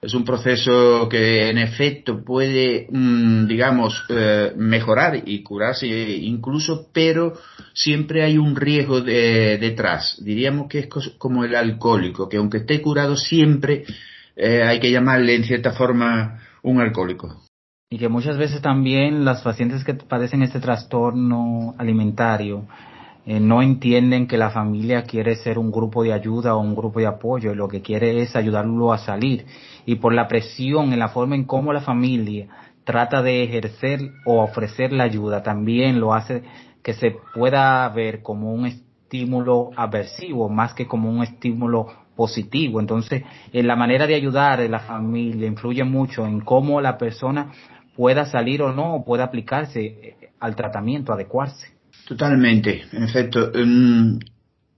es 0.02 0.12
un 0.12 0.24
proceso 0.24 1.08
que 1.08 1.48
en 1.48 1.58
efecto 1.58 2.24
puede, 2.24 2.88
mm, 2.90 3.46
digamos, 3.46 4.04
eh, 4.08 4.52
mejorar 4.56 5.22
y 5.24 5.42
curarse 5.42 5.86
incluso, 5.86 6.88
pero 6.92 7.34
siempre 7.72 8.22
hay 8.22 8.38
un 8.38 8.56
riesgo 8.56 9.00
detrás. 9.02 10.18
Diríamos 10.20 10.66
que 10.68 10.80
es 10.80 10.88
como 11.16 11.44
el 11.44 11.54
alcohólico, 11.54 12.28
que 12.28 12.38
aunque 12.38 12.58
esté 12.58 12.82
curado 12.82 13.16
siempre 13.16 13.84
eh, 14.36 14.62
hay 14.64 14.80
que 14.80 14.90
llamarle 14.90 15.36
en 15.36 15.44
cierta 15.44 15.72
forma 15.72 16.40
un 16.62 16.80
alcohólico. 16.80 17.42
Y 17.88 17.98
que 17.98 18.08
muchas 18.08 18.36
veces 18.36 18.60
también 18.60 19.24
las 19.24 19.42
pacientes 19.42 19.84
que 19.84 19.94
padecen 19.94 20.42
este 20.42 20.58
trastorno 20.58 21.74
alimentario 21.78 22.66
eh, 23.26 23.40
no 23.40 23.62
entienden 23.62 24.26
que 24.26 24.36
la 24.36 24.50
familia 24.50 25.04
quiere 25.04 25.36
ser 25.36 25.58
un 25.58 25.70
grupo 25.70 26.02
de 26.02 26.12
ayuda 26.12 26.54
o 26.54 26.60
un 26.60 26.74
grupo 26.74 27.00
de 27.00 27.06
apoyo 27.06 27.52
y 27.52 27.54
lo 27.54 27.68
que 27.68 27.80
quiere 27.80 28.20
es 28.20 28.36
ayudarlo 28.36 28.92
a 28.92 28.98
salir. 28.98 29.46
Y 29.86 29.96
por 29.96 30.12
la 30.12 30.28
presión 30.28 30.92
en 30.92 30.98
la 30.98 31.08
forma 31.08 31.34
en 31.34 31.44
cómo 31.44 31.72
la 31.72 31.80
familia 31.80 32.48
trata 32.84 33.22
de 33.22 33.42
ejercer 33.42 34.00
o 34.26 34.42
ofrecer 34.42 34.92
la 34.92 35.04
ayuda, 35.04 35.42
también 35.42 36.00
lo 36.00 36.12
hace 36.12 36.42
que 36.82 36.92
se 36.92 37.16
pueda 37.34 37.88
ver 37.88 38.20
como 38.20 38.52
un 38.52 38.66
estímulo 38.66 39.70
aversivo 39.74 40.50
más 40.50 40.74
que 40.74 40.86
como 40.86 41.08
un 41.08 41.22
estímulo 41.22 41.86
positivo. 42.14 42.78
Entonces, 42.78 43.22
en 43.52 43.66
la 43.66 43.74
manera 43.74 44.06
de 44.06 44.14
ayudar 44.14 44.60
de 44.60 44.68
la 44.68 44.80
familia 44.80 45.46
influye 45.46 45.82
mucho 45.82 46.26
en 46.26 46.40
cómo 46.40 46.80
la 46.82 46.98
persona 46.98 47.52
pueda 47.96 48.26
salir 48.26 48.62
o 48.62 48.72
no, 48.72 49.02
pueda 49.06 49.24
aplicarse 49.24 49.80
eh, 49.80 50.30
al 50.40 50.54
tratamiento, 50.56 51.12
adecuarse. 51.12 51.73
Totalmente, 52.06 52.84
en 52.92 53.02
efecto. 53.02 53.50
Mm, 53.54 54.18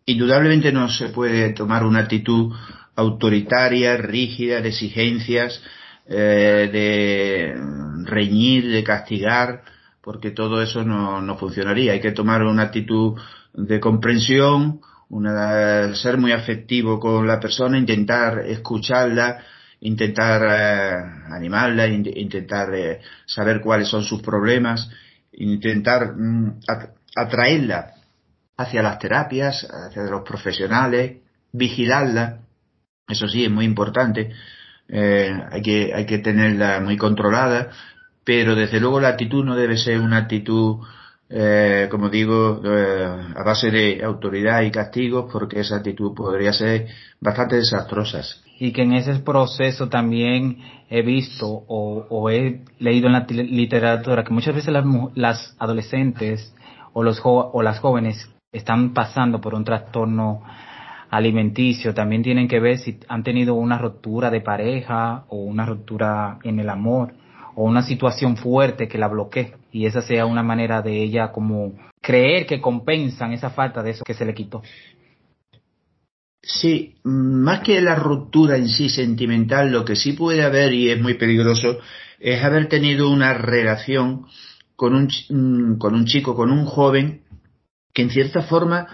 indudablemente 0.06 0.73
no 0.73 0.88
se 0.88 1.09
puede 1.09 1.52
tomar 1.52 1.85
una 1.85 2.00
actitud 2.00 2.54
autoritaria, 2.95 3.97
rígida, 3.97 4.61
de 4.61 4.68
exigencias, 4.68 5.62
eh, 6.09 6.71
de 6.73 7.54
reñir, 8.04 8.68
de 8.71 8.85
castigar, 8.85 9.62
porque 10.00 10.30
todo 10.30 10.62
eso 10.62 10.85
no, 10.85 11.21
no, 11.21 11.37
funcionaría. 11.37 11.92
Hay 11.92 12.00
que 12.00 12.12
tomar 12.12 12.42
una 12.45 12.64
actitud 12.64 13.18
de 13.52 13.80
comprensión, 13.80 14.80
una, 15.09 15.95
ser 15.95 16.18
muy 16.18 16.33
afectivo 16.33 17.00
con 17.00 17.26
la 17.26 17.40
persona, 17.40 17.76
intentar 17.76 18.38
escucharla, 18.47 19.38
intentar 19.80 20.42
eh, 20.49 21.35
animarla, 21.35 21.88
intentar 21.88 22.73
eh, 22.75 23.00
saber 23.26 23.61
cuáles 23.61 23.88
son 23.88 24.04
sus 24.04 24.23
problemas, 24.23 24.88
intentar 25.33 26.14
mm, 26.16 26.61
atraerla 27.16 27.94
hacia 28.56 28.82
las 28.82 28.99
terapias, 28.99 29.66
hacia 29.68 30.02
los 30.02 30.23
profesionales, 30.23 31.18
vigilarla, 31.52 32.38
eso 33.08 33.28
sí 33.28 33.44
es 33.44 33.50
muy 33.50 33.64
importante, 33.64 34.32
eh, 34.88 35.32
hay, 35.50 35.62
que, 35.62 35.92
hay 35.94 36.06
que 36.06 36.18
tenerla 36.18 36.80
muy 36.80 36.96
controlada, 36.96 37.70
pero 38.25 38.54
desde 38.54 38.80
luego 38.80 39.00
la 39.00 39.08
actitud 39.08 39.44
no 39.44 39.56
debe 39.56 39.76
ser 39.76 40.00
una 40.00 40.18
actitud, 40.18 40.78
eh, 41.28 41.88
como 41.90 42.08
digo, 42.08 42.61
eh, 42.64 43.32
a 43.37 43.42
base 43.44 43.70
de 43.70 44.02
autoridad 44.04 44.62
y 44.62 44.70
castigos, 44.70 45.30
porque 45.32 45.61
esa 45.61 45.76
actitud 45.76 46.14
podría 46.14 46.52
ser 46.52 46.87
bastante 47.20 47.56
desastrosa. 47.56 48.23
Y 48.58 48.73
que 48.73 48.82
en 48.82 48.94
ese 48.94 49.14
proceso 49.20 49.88
también 49.88 50.58
he 50.88 51.02
visto 51.02 51.46
o, 51.46 52.30
he 52.30 52.62
leído 52.78 53.08
en 53.08 53.12
la 53.12 53.26
literatura 53.28 54.25
que 54.25 54.32
muchas 54.32 54.54
veces 54.54 54.73
las, 54.73 54.85
las 55.14 55.54
adolescentes 55.58 56.54
o, 56.98 57.02
los 57.02 57.20
o 57.22 57.62
las 57.62 57.78
jóvenes 57.78 58.26
están 58.50 58.94
pasando 58.94 59.38
por 59.38 59.54
un 59.54 59.64
trastorno 59.64 60.42
alimenticio, 61.10 61.92
también 61.92 62.22
tienen 62.22 62.48
que 62.48 62.58
ver 62.58 62.78
si 62.78 62.98
han 63.06 63.22
tenido 63.22 63.54
una 63.54 63.76
ruptura 63.76 64.30
de 64.30 64.40
pareja 64.40 65.24
o 65.28 65.36
una 65.36 65.66
ruptura 65.66 66.38
en 66.42 66.58
el 66.58 66.70
amor 66.70 67.12
o 67.54 67.64
una 67.64 67.82
situación 67.82 68.38
fuerte 68.38 68.88
que 68.88 68.96
la 68.96 69.08
bloquee 69.08 69.52
y 69.72 69.84
esa 69.84 70.00
sea 70.00 70.24
una 70.24 70.42
manera 70.42 70.80
de 70.80 71.02
ella 71.02 71.32
como 71.32 71.74
creer 72.00 72.46
que 72.46 72.62
compensan 72.62 73.34
esa 73.34 73.50
falta 73.50 73.82
de 73.82 73.90
eso 73.90 74.02
que 74.02 74.14
se 74.14 74.24
le 74.24 74.32
quitó. 74.32 74.62
Sí, 76.40 76.94
más 77.04 77.60
que 77.60 77.82
la 77.82 77.96
ruptura 77.96 78.56
en 78.56 78.68
sí 78.70 78.88
sentimental, 78.88 79.70
lo 79.70 79.84
que 79.84 79.96
sí 79.96 80.14
puede 80.14 80.42
haber 80.42 80.72
y 80.72 80.88
es 80.88 80.98
muy 80.98 81.14
peligroso 81.14 81.78
es 82.20 82.42
haber 82.42 82.70
tenido 82.70 83.10
una 83.10 83.34
relación 83.34 84.24
con 84.76 84.95
un, 84.95 85.78
con 85.78 85.95
un 85.95 86.04
chico, 86.04 86.35
con 86.37 86.50
un 86.50 86.66
joven, 86.66 87.23
que 87.92 88.02
en 88.02 88.11
cierta 88.11 88.42
forma 88.42 88.87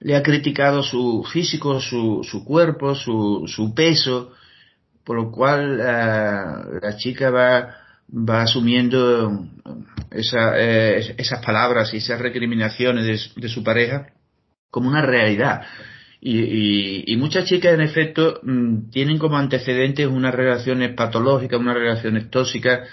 le 0.00 0.16
ha 0.16 0.22
criticado 0.22 0.82
su 0.82 1.24
físico, 1.32 1.80
su, 1.80 2.26
su 2.28 2.44
cuerpo, 2.44 2.94
su, 2.94 3.44
su 3.46 3.74
peso, 3.74 4.32
por 5.04 5.16
lo 5.16 5.30
cual 5.30 5.80
eh, 5.80 6.78
la 6.82 6.96
chica 6.96 7.30
va, 7.30 7.76
va 8.12 8.42
asumiendo 8.42 9.48
esa, 10.10 10.58
eh, 10.58 11.14
esas 11.16 11.44
palabras 11.44 11.94
y 11.94 11.98
esas 11.98 12.20
recriminaciones 12.20 13.34
de, 13.34 13.48
su 13.48 13.62
pareja 13.62 14.08
como 14.70 14.88
una 14.88 15.02
realidad. 15.02 15.62
Y, 16.20 17.12
y, 17.12 17.16
muchas 17.16 17.44
chicas, 17.44 17.74
en 17.74 17.80
efecto, 17.80 18.40
mm, 18.42 18.90
tienen 18.90 19.18
como 19.18 19.38
antecedentes 19.38 20.06
unas 20.08 20.34
relaciones 20.34 20.94
patológicas, 20.94 21.60
unas 21.60 21.76
relaciones 21.76 22.28
tóxicas, 22.28 22.88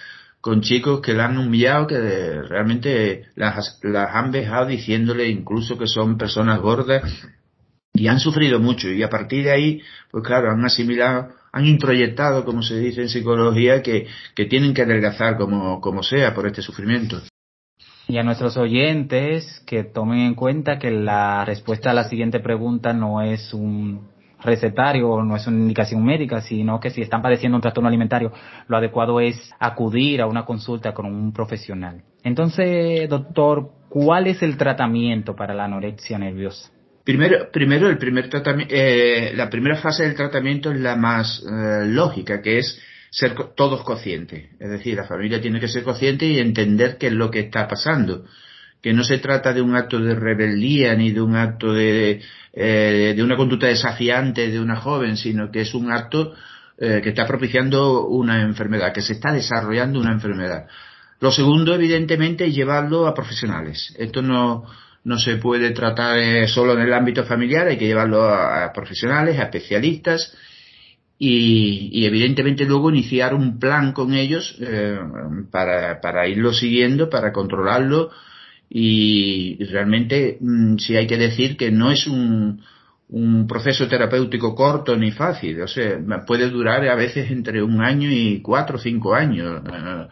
con 0.46 0.62
chicos 0.62 1.02
que 1.02 1.14
la 1.14 1.26
han 1.26 1.40
humillado, 1.40 1.88
que 1.88 1.98
realmente 1.98 3.24
las, 3.34 3.80
las 3.82 4.14
han 4.14 4.32
dejado 4.32 4.68
diciéndole 4.68 5.28
incluso 5.28 5.76
que 5.76 5.88
son 5.88 6.20
personas 6.20 6.60
gordas 6.60 7.02
y 7.96 8.08
han 8.10 8.20
sufrido 8.20 8.60
mucho 8.60 8.88
y 8.90 9.02
a 9.02 9.10
partir 9.10 9.46
de 9.46 9.52
ahí, 9.52 9.82
pues 10.12 10.24
claro, 10.24 10.52
han 10.52 10.64
asimilado, 10.64 11.30
han 11.52 11.66
introyectado, 11.66 12.46
como 12.46 12.62
se 12.62 12.78
dice 12.78 13.02
en 13.02 13.10
psicología, 13.10 13.82
que, 13.82 14.06
que 14.36 14.46
tienen 14.46 14.76
que 14.76 14.84
adelgazar 14.84 15.36
como, 15.38 15.82
como 15.82 16.04
sea 16.04 16.36
por 16.36 16.46
este 16.46 16.62
sufrimiento. 16.62 17.24
Y 18.08 18.20
a 18.20 18.24
nuestros 18.24 18.56
oyentes 18.56 19.64
que 19.66 19.84
tomen 19.84 20.20
en 20.20 20.36
cuenta 20.36 20.78
que 20.78 20.92
la 20.92 21.44
respuesta 21.44 21.90
a 21.90 21.96
la 21.96 22.04
siguiente 22.04 22.40
pregunta 22.40 22.94
no 22.94 23.24
es 23.24 23.52
un 23.52 24.15
recetario, 24.46 25.22
no 25.24 25.36
es 25.36 25.46
una 25.48 25.58
indicación 25.58 26.04
médica, 26.04 26.42
sino 26.42 26.80
que 26.80 26.90
si 26.90 27.02
están 27.02 27.22
padeciendo 27.22 27.56
un 27.58 27.62
trastorno 27.62 27.88
alimentario, 27.88 28.32
lo 28.68 28.78
adecuado 28.78 29.20
es 29.20 29.52
acudir 29.60 30.22
a 30.22 30.28
una 30.28 30.46
consulta 30.46 30.94
con 30.94 31.06
un 31.06 31.34
profesional. 31.34 32.04
Entonces, 32.24 33.10
doctor, 33.10 33.72
¿cuál 33.90 34.28
es 34.28 34.42
el 34.42 34.58
tratamiento 34.58 35.36
para 35.36 35.54
la 35.54 35.66
anorexia 35.66 36.18
nerviosa? 36.18 36.72
Primero, 37.04 37.52
primero 37.52 37.88
el 37.88 37.98
primer 37.98 38.30
eh, 38.70 39.34
la 39.36 39.50
primera 39.50 39.76
fase 39.76 40.04
del 40.04 40.16
tratamiento 40.16 40.72
es 40.72 40.80
la 40.80 40.96
más 40.96 41.44
eh, 41.44 41.86
lógica, 41.86 42.42
que 42.42 42.58
es 42.58 42.82
ser 43.12 43.36
todos 43.56 43.84
conscientes. 43.84 44.50
Es 44.60 44.70
decir, 44.70 44.96
la 44.96 45.04
familia 45.04 45.40
tiene 45.40 45.60
que 45.60 45.68
ser 45.68 45.84
consciente 45.84 46.26
y 46.26 46.40
entender 46.40 46.98
qué 46.98 47.08
es 47.08 47.14
lo 47.14 47.30
que 47.30 47.42
está 47.42 47.68
pasando 47.68 48.26
que 48.86 48.94
no 48.94 49.04
se 49.04 49.18
trata 49.18 49.52
de 49.52 49.64
un 49.64 49.76
acto 49.76 50.00
de 50.00 50.14
rebeldía 50.14 50.94
ni 50.94 51.10
de 51.10 51.20
un 51.20 51.36
acto 51.36 51.74
de, 51.74 52.22
eh, 52.54 53.14
de 53.18 53.24
una 53.24 53.36
conducta 53.36 53.66
desafiante 53.66 54.52
de 54.52 54.60
una 54.60 54.76
joven, 54.76 55.18
sino 55.18 55.50
que 55.50 55.62
es 55.62 55.74
un 55.74 55.92
acto 55.92 56.36
eh, 56.78 57.00
que 57.02 57.10
está 57.10 57.26
propiciando 57.26 58.06
una 58.06 58.44
enfermedad, 58.44 58.94
que 58.94 59.02
se 59.02 59.14
está 59.14 59.34
desarrollando 59.34 60.00
una 60.00 60.12
enfermedad. 60.12 60.68
Lo 61.20 61.32
segundo, 61.32 61.74
evidentemente, 61.74 62.46
es 62.46 62.54
llevarlo 62.54 63.08
a 63.08 63.16
profesionales. 63.16 63.92
Esto 63.98 64.22
no, 64.22 64.66
no 65.04 65.18
se 65.18 65.38
puede 65.38 65.72
tratar 65.72 66.20
eh, 66.20 66.48
solo 66.48 66.74
en 66.74 66.82
el 66.82 66.94
ámbito 66.94 67.24
familiar, 67.24 67.66
hay 67.68 67.80
que 67.80 67.88
llevarlo 67.88 68.30
a, 68.30 68.72
profesionales, 68.72 69.40
a 69.40 69.46
especialistas 69.46 70.38
y, 71.18 71.90
y, 71.92 72.06
evidentemente 72.06 72.66
luego 72.66 72.92
iniciar 72.92 73.34
un 73.34 73.58
plan 73.58 73.94
con 73.94 74.14
ellos 74.14 74.60
para, 75.50 76.00
para 76.02 76.28
irlo 76.28 76.54
siguiendo, 76.54 77.10
para 77.10 77.34
controlarlo 77.34 78.12
y 78.78 79.56
realmente 79.72 80.38
mm, 80.42 80.76
sí 80.80 80.98
hay 80.98 81.08
que 81.08 81.16
decir 81.16 81.56
que 81.56 81.72
no 81.72 81.92
es 81.92 82.08
un, 82.08 82.62
un 83.08 83.48
proceso 83.48 83.88
terapéutico 83.88 84.54
corto 84.54 84.98
ni 84.98 85.12
fácil, 85.12 85.62
o 85.62 85.68
sea, 85.68 85.98
puede 86.28 86.50
durar 86.50 86.86
a 86.86 86.96
veces 86.96 87.32
entre 87.32 87.64
un 87.64 87.82
año 87.82 88.12
y 88.12 88.42
cuatro 88.42 88.76
o 88.76 88.80
cinco 88.80 89.16
años 89.16 89.62
eh, 89.66 90.08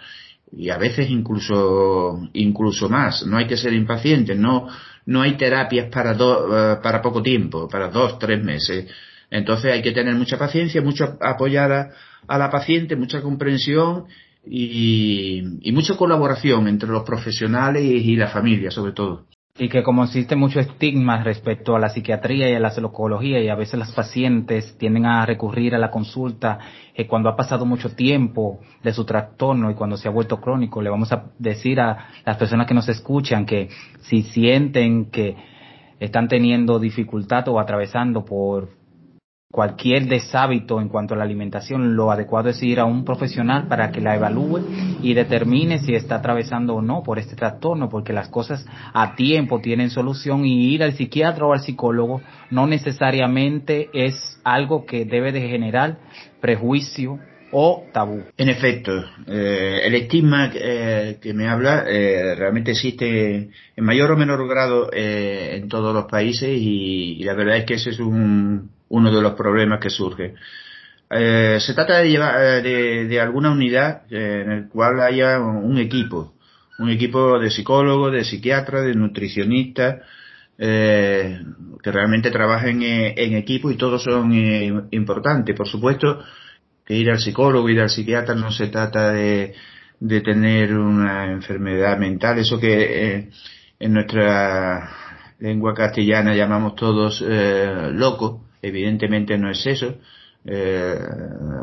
y 0.54 0.70
a 0.70 0.78
veces 0.78 1.10
incluso 1.10 2.30
incluso 2.32 2.88
más. 2.88 3.26
No 3.28 3.36
hay 3.36 3.48
que 3.48 3.58
ser 3.58 3.74
impaciente, 3.74 4.34
no 4.34 4.70
no 5.08 5.22
hay 5.22 5.36
terapias 5.36 5.90
para 5.90 6.14
do, 6.14 6.48
eh, 6.48 6.78
para 6.82 7.02
poco 7.02 7.22
tiempo, 7.22 7.68
para 7.68 7.90
dos 7.90 8.18
tres 8.18 8.42
meses. 8.42 8.90
Entonces 9.30 9.74
hay 9.74 9.82
que 9.82 9.92
tener 9.92 10.16
mucha 10.16 10.38
paciencia, 10.38 10.82
mucho 10.82 11.18
apoyar 11.20 11.92
a 12.26 12.38
la 12.38 12.50
paciente, 12.50 12.96
mucha 12.96 13.22
comprensión 13.22 14.06
y, 14.46 15.72
mucha 15.74 15.96
colaboración 15.98 16.68
entre 16.68 16.90
los 16.90 17.04
profesionales 17.04 17.84
y, 17.84 18.16
la 18.16 18.28
familia, 18.28 18.72
sobre 18.72 18.92
todo. 18.92 19.26
Y 19.58 19.70
que 19.70 19.84
como 19.84 20.04
existe 20.04 20.36
mucho 20.36 20.60
estigma 20.60 21.24
respecto 21.24 21.76
a 21.76 21.80
la 21.80 21.90
psiquiatría 21.90 22.50
y 22.50 22.56
a 22.56 22.60
la 22.60 22.72
psicología 22.72 23.40
y 23.40 23.50
a 23.50 23.56
veces 23.56 23.78
las 23.80 23.92
pacientes 23.92 24.76
tienden 24.80 25.06
a 25.06 25.26
recurrir 25.28 25.76
a 25.76 25.78
la 25.78 25.92
consulta 25.92 26.58
eh, 26.96 27.06
cuando 27.06 27.30
ha 27.30 27.36
pasado 27.36 27.64
mucho 27.64 27.96
tiempo 27.96 28.62
de 28.84 28.94
su 28.94 29.06
trastorno 29.06 29.70
y 29.70 29.76
cuando 29.76 29.96
se 29.96 30.08
ha 30.08 30.12
vuelto 30.12 30.42
crónico, 30.42 30.82
le 30.82 30.90
vamos 30.90 31.12
a 31.12 31.32
decir 31.38 31.80
a 31.80 32.10
las 32.26 32.38
personas 32.38 32.66
que 32.66 32.74
nos 32.74 32.90
escuchan 32.90 33.46
que 33.46 33.70
si 34.02 34.24
sienten 34.24 35.12
que 35.12 35.36
están 36.00 36.28
teniendo 36.28 36.80
dificultad 36.80 37.48
o 37.48 37.60
atravesando 37.60 38.26
por 38.26 38.70
cualquier 39.54 40.08
deshábito 40.08 40.82
en 40.82 40.90
cuanto 40.90 41.14
a 41.14 41.18
la 41.18 41.26
alimentación, 41.26 41.96
lo 41.96 42.10
adecuado 42.10 42.50
es 42.50 42.64
ir 42.64 42.80
a 42.80 42.86
un 42.86 43.06
profesional 43.06 43.68
para 43.68 43.92
que 43.92 44.02
la 44.02 44.16
evalúe 44.16 44.62
y 45.04 45.14
determine 45.14 45.78
si 45.78 45.94
está 45.94 46.16
atravesando 46.16 46.74
o 46.74 46.82
no 46.82 47.04
por 47.04 47.20
este 47.20 47.36
trastorno, 47.36 47.88
porque 47.88 48.14
las 48.14 48.30
cosas 48.30 48.66
a 48.96 49.14
tiempo 49.14 49.62
tienen 49.62 49.92
solución 49.92 50.44
y 50.44 50.74
ir 50.74 50.82
al 50.82 50.94
psiquiatra 50.94 51.46
o 51.46 51.54
al 51.54 51.60
psicólogo 51.60 52.24
no 52.50 52.66
necesariamente 52.66 53.92
es 53.94 54.42
algo 54.44 54.88
que 54.88 55.06
debe 55.06 55.32
de 55.32 55.48
generar 55.48 56.00
prejuicio 56.42 57.20
o 57.52 57.86
tabú. 57.94 58.24
En 58.36 58.50
efecto, 58.50 59.06
eh, 59.28 59.82
el 59.84 59.94
estigma 59.94 60.52
eh, 60.56 61.20
que 61.22 61.32
me 61.36 61.48
habla 61.48 61.86
eh, 61.88 62.34
realmente 62.34 62.72
existe 62.72 63.52
en 63.76 63.86
mayor 63.86 64.12
o 64.12 64.18
menor 64.18 64.48
grado 64.50 64.90
en 64.92 65.68
todos 65.68 65.94
los 65.94 66.06
países 66.06 66.50
y, 66.52 67.24
la 67.24 67.36
verdad 67.36 67.58
es 67.58 67.66
que 67.66 67.76
ese 67.76 67.92
es 67.92 68.00
un, 68.00 68.72
uno 68.94 69.12
de 69.12 69.22
los 69.22 69.34
problemas 69.34 69.80
que 69.80 69.90
surge. 69.90 70.36
se 71.10 71.74
trata 71.74 71.98
de, 71.98 72.10
llevar, 72.10 72.62
de, 72.62 73.20
alguna 73.20 73.52
unidad 73.52 74.04
en 74.12 74.52
el 74.52 74.70
cual 74.70 75.02
haya 75.02 75.40
un 75.40 75.78
equipo, 75.78 76.34
un 76.78 76.90
equipo 76.90 77.40
de 77.40 77.50
psicólogos, 77.50 78.14
de 78.14 78.24
psiquiatras, 78.24 78.86
de 78.86 78.94
nutricionistas, 78.94 80.02
que 80.58 81.92
realmente 81.92 82.30
trabajen 82.30 82.82
en, 82.84 83.36
equipo 83.36 83.72
y 83.72 83.78
todos 83.78 84.04
son 84.04 84.88
importantes. 84.92 85.56
Por 85.56 85.68
supuesto, 85.68 86.24
que 86.86 86.96
ir 86.96 87.10
al 87.10 87.20
psicólogo, 87.20 87.70
ir 87.70 87.82
al 87.82 87.90
psiquiatra 87.90 88.36
no 88.36 88.52
se 88.52 88.68
trata 88.68 89.12
de, 89.12 89.56
de 90.00 90.22
tener 90.22 90.78
una 90.78 91.32
enfermedad 91.32 91.98
mental, 91.98 92.38
eso 92.38 92.60
que 92.60 93.16
eh, 93.16 93.30
en 93.80 93.94
nuestra 93.94 94.90
lengua 95.40 95.74
castellana 95.74 96.36
llamamos 96.36 96.76
todos 96.76 97.24
eh, 97.28 97.90
locos, 97.92 98.42
evidentemente 98.64 99.38
no 99.38 99.52
es 99.52 99.66
eso. 99.68 100.00
Eh, 100.46 100.98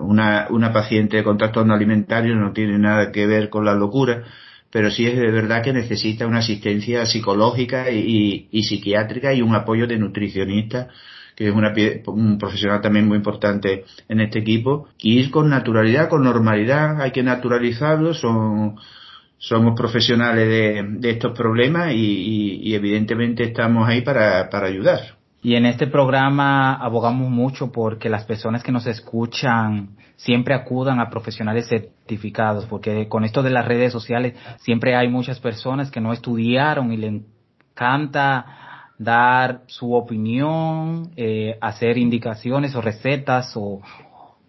una, 0.02 0.46
una 0.50 0.72
paciente 0.72 1.22
con 1.24 1.36
trastorno 1.36 1.74
alimentario 1.74 2.36
no 2.36 2.52
tiene 2.52 2.78
nada 2.78 3.10
que 3.10 3.26
ver 3.26 3.50
con 3.50 3.64
la 3.64 3.74
locura, 3.74 4.22
pero 4.70 4.90
sí 4.90 5.06
es 5.06 5.16
de 5.16 5.30
verdad 5.32 5.62
que 5.64 5.72
necesita 5.72 6.26
una 6.26 6.38
asistencia 6.38 7.04
psicológica 7.04 7.90
y, 7.90 8.48
y 8.50 8.62
psiquiátrica 8.62 9.34
y 9.34 9.42
un 9.42 9.54
apoyo 9.54 9.86
de 9.88 9.98
nutricionista 9.98 10.88
que 11.40 11.48
es 11.48 11.54
una, 11.54 11.72
un 12.06 12.36
profesional 12.36 12.82
también 12.82 13.08
muy 13.08 13.16
importante 13.16 13.86
en 14.10 14.20
este 14.20 14.40
equipo, 14.40 14.88
y 14.98 15.18
ir 15.20 15.30
con 15.30 15.48
naturalidad, 15.48 16.10
con 16.10 16.22
normalidad, 16.22 17.00
hay 17.00 17.12
que 17.12 17.22
naturalizarlo, 17.22 18.12
son, 18.12 18.76
somos 19.38 19.74
profesionales 19.74 20.46
de, 20.46 20.84
de 20.98 21.10
estos 21.10 21.32
problemas 21.32 21.94
y, 21.94 22.60
y, 22.62 22.74
evidentemente 22.74 23.44
estamos 23.44 23.88
ahí 23.88 24.02
para, 24.02 24.50
para 24.50 24.66
ayudar. 24.66 25.16
Y 25.42 25.54
en 25.54 25.64
este 25.64 25.86
programa 25.86 26.74
abogamos 26.74 27.30
mucho 27.30 27.72
porque 27.72 28.10
las 28.10 28.24
personas 28.24 28.62
que 28.62 28.72
nos 28.72 28.86
escuchan 28.86 29.96
siempre 30.16 30.54
acudan 30.54 31.00
a 31.00 31.08
profesionales 31.08 31.66
certificados, 31.68 32.66
porque 32.66 33.08
con 33.08 33.24
esto 33.24 33.42
de 33.42 33.50
las 33.50 33.64
redes 33.64 33.90
sociales 33.90 34.34
siempre 34.58 34.94
hay 34.94 35.08
muchas 35.08 35.40
personas 35.40 35.90
que 35.90 36.00
no 36.00 36.12
estudiaron 36.12 36.92
y 36.92 36.98
le 36.98 37.06
encanta 37.06 38.90
dar 38.98 39.62
su 39.66 39.94
opinión, 39.94 41.12
eh, 41.16 41.56
hacer 41.62 41.96
indicaciones 41.96 42.74
o 42.74 42.82
recetas 42.82 43.56
o, 43.56 43.80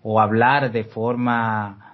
o 0.04 0.20
hablar 0.20 0.74
de 0.74 0.84
forma 0.84 1.92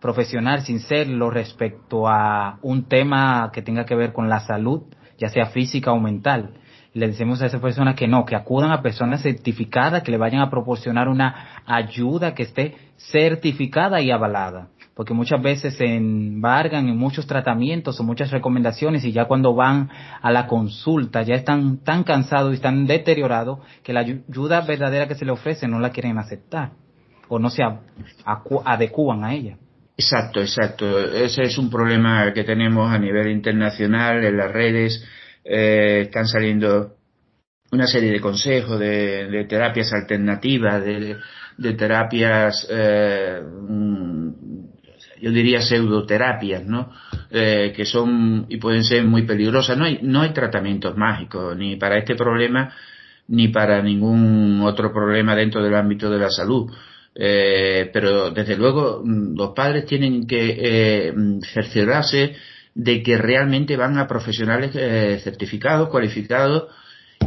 profesional 0.00 0.62
sin 0.62 0.80
serlo 0.80 1.30
respecto 1.30 2.08
a 2.08 2.58
un 2.62 2.88
tema 2.88 3.50
que 3.52 3.62
tenga 3.62 3.84
que 3.84 3.94
ver 3.94 4.12
con 4.12 4.28
la 4.28 4.40
salud, 4.40 4.82
ya 5.18 5.28
sea 5.28 5.46
física 5.46 5.92
o 5.92 6.00
mental. 6.00 6.54
Le 6.92 7.06
decimos 7.08 7.40
a 7.40 7.46
esas 7.46 7.60
personas 7.60 7.94
que 7.94 8.08
no, 8.08 8.24
que 8.24 8.34
acudan 8.34 8.72
a 8.72 8.82
personas 8.82 9.22
certificadas, 9.22 10.02
que 10.02 10.10
le 10.10 10.18
vayan 10.18 10.40
a 10.40 10.50
proporcionar 10.50 11.08
una 11.08 11.62
ayuda 11.66 12.34
que 12.34 12.42
esté 12.42 12.76
certificada 12.96 14.00
y 14.00 14.10
avalada 14.10 14.68
porque 15.00 15.14
muchas 15.14 15.40
veces 15.40 15.78
se 15.78 15.86
embargan 15.86 16.86
en 16.86 16.98
muchos 16.98 17.26
tratamientos 17.26 17.98
o 17.98 18.04
muchas 18.04 18.30
recomendaciones 18.30 19.02
y 19.02 19.12
ya 19.12 19.24
cuando 19.24 19.54
van 19.54 19.88
a 20.20 20.30
la 20.30 20.46
consulta 20.46 21.22
ya 21.22 21.36
están 21.36 21.78
tan 21.78 22.04
cansados 22.04 22.52
y 22.52 22.56
están 22.56 22.86
deteriorados 22.86 23.60
que 23.82 23.94
la 23.94 24.00
ayuda 24.00 24.60
verdadera 24.60 25.08
que 25.08 25.14
se 25.14 25.24
le 25.24 25.30
ofrece 25.30 25.66
no 25.68 25.80
la 25.80 25.88
quieren 25.88 26.18
aceptar 26.18 26.72
o 27.28 27.38
no 27.38 27.48
se 27.48 27.62
adecuan 28.66 29.24
a 29.24 29.32
ella. 29.32 29.56
Exacto, 29.96 30.40
exacto. 30.40 30.98
Ese 31.14 31.44
es 31.44 31.56
un 31.56 31.70
problema 31.70 32.30
que 32.34 32.44
tenemos 32.44 32.92
a 32.92 32.98
nivel 32.98 33.30
internacional 33.30 34.22
en 34.22 34.36
las 34.36 34.52
redes. 34.52 35.02
Eh, 35.44 36.02
están 36.02 36.26
saliendo 36.26 36.96
una 37.72 37.86
serie 37.86 38.10
de 38.10 38.20
consejos 38.20 38.78
de, 38.78 39.46
terapias 39.48 39.92
alternativas, 39.92 40.84
de, 40.84 41.72
terapias 41.74 42.66
eh, 42.70 43.40
yo 45.20 45.30
diría 45.30 45.60
pseudoterapias, 45.60 46.64
¿no? 46.64 46.90
Eh, 47.30 47.72
que 47.76 47.84
son 47.84 48.46
y 48.48 48.56
pueden 48.56 48.84
ser 48.84 49.04
muy 49.04 49.22
peligrosas. 49.22 49.76
No 49.76 49.84
hay, 49.84 50.00
no 50.02 50.22
hay 50.22 50.32
tratamientos 50.32 50.96
mágicos 50.96 51.56
ni 51.56 51.76
para 51.76 51.98
este 51.98 52.14
problema 52.14 52.72
ni 53.28 53.48
para 53.48 53.80
ningún 53.80 54.60
otro 54.62 54.92
problema 54.92 55.36
dentro 55.36 55.62
del 55.62 55.74
ámbito 55.74 56.10
de 56.10 56.18
la 56.18 56.30
salud. 56.30 56.70
Eh, 57.14 57.90
pero 57.92 58.30
desde 58.30 58.56
luego 58.56 59.02
mm, 59.04 59.36
los 59.36 59.50
padres 59.50 59.84
tienen 59.86 60.26
que 60.26 60.56
eh, 60.58 61.14
cerciorarse 61.52 62.34
de 62.74 63.02
que 63.02 63.18
realmente 63.18 63.76
van 63.76 63.98
a 63.98 64.06
profesionales 64.06 64.70
eh, 64.74 65.20
certificados, 65.22 65.88
cualificados 65.88 66.68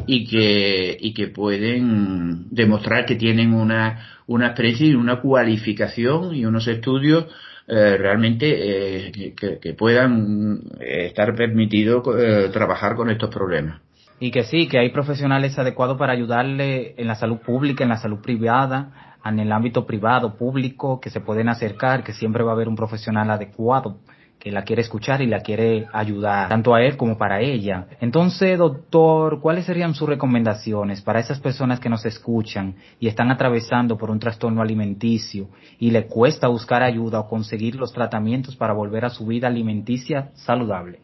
y 0.07 0.27
que, 0.27 0.97
y 0.99 1.13
que 1.13 1.27
pueden 1.27 2.47
demostrar 2.49 3.05
que 3.05 3.15
tienen 3.15 3.53
una, 3.53 4.21
una 4.27 4.47
experiencia 4.47 4.87
y 4.87 4.95
una 4.95 5.21
cualificación 5.21 6.35
y 6.35 6.45
unos 6.45 6.67
estudios 6.67 7.25
eh, 7.65 7.95
realmente 7.97 9.07
eh, 9.07 9.33
que, 9.35 9.73
puedan 9.73 10.59
eh, 10.81 11.05
estar 11.07 11.33
permitidos 11.33 12.03
trabajar 12.51 12.95
con 12.95 13.09
estos 13.09 13.29
problemas. 13.29 13.81
Y 14.19 14.31
que 14.31 14.43
sí, 14.43 14.67
que 14.67 14.79
hay 14.79 14.89
profesionales 14.89 15.57
adecuados 15.57 15.97
para 15.97 16.11
ayudarle 16.11 16.93
en 16.97 17.07
la 17.07 17.15
salud 17.15 17.37
pública, 17.37 17.83
en 17.83 17.89
la 17.89 17.97
salud 17.97 18.19
privada, 18.19 19.17
en 19.25 19.39
el 19.39 19.51
ámbito 19.51 19.85
privado, 19.85 20.35
público, 20.35 20.99
que 20.99 21.09
se 21.09 21.21
pueden 21.21 21.47
acercar, 21.47 22.03
que 22.03 22.13
siempre 22.13 22.43
va 22.43 22.51
a 22.51 22.53
haber 22.53 22.67
un 22.67 22.75
profesional 22.75 23.31
adecuado 23.31 23.97
que 24.43 24.51
la 24.51 24.65
quiere 24.65 24.81
escuchar 24.81 25.21
y 25.21 25.25
la 25.25 25.39
quiere 25.39 25.87
ayudar, 25.93 26.49
tanto 26.49 26.75
a 26.75 26.81
él 26.83 26.97
como 26.97 27.17
para 27.17 27.39
ella. 27.39 27.87
Entonces, 28.01 28.57
doctor, 28.57 29.39
¿cuáles 29.39 29.63
serían 29.63 29.95
sus 29.95 30.09
recomendaciones 30.09 31.01
para 31.01 31.21
esas 31.21 31.39
personas 31.39 31.79
que 31.79 31.87
nos 31.87 32.05
escuchan 32.05 32.75
y 32.99 33.07
están 33.07 33.31
atravesando 33.31 33.97
por 33.97 34.11
un 34.11 34.19
trastorno 34.19 34.61
alimenticio 34.61 35.47
y 35.79 35.91
le 35.91 36.07
cuesta 36.07 36.49
buscar 36.49 36.83
ayuda 36.83 37.21
o 37.21 37.29
conseguir 37.29 37.75
los 37.75 37.93
tratamientos 37.93 38.57
para 38.57 38.73
volver 38.73 39.05
a 39.05 39.09
su 39.09 39.25
vida 39.25 39.47
alimenticia 39.47 40.31
saludable? 40.33 40.99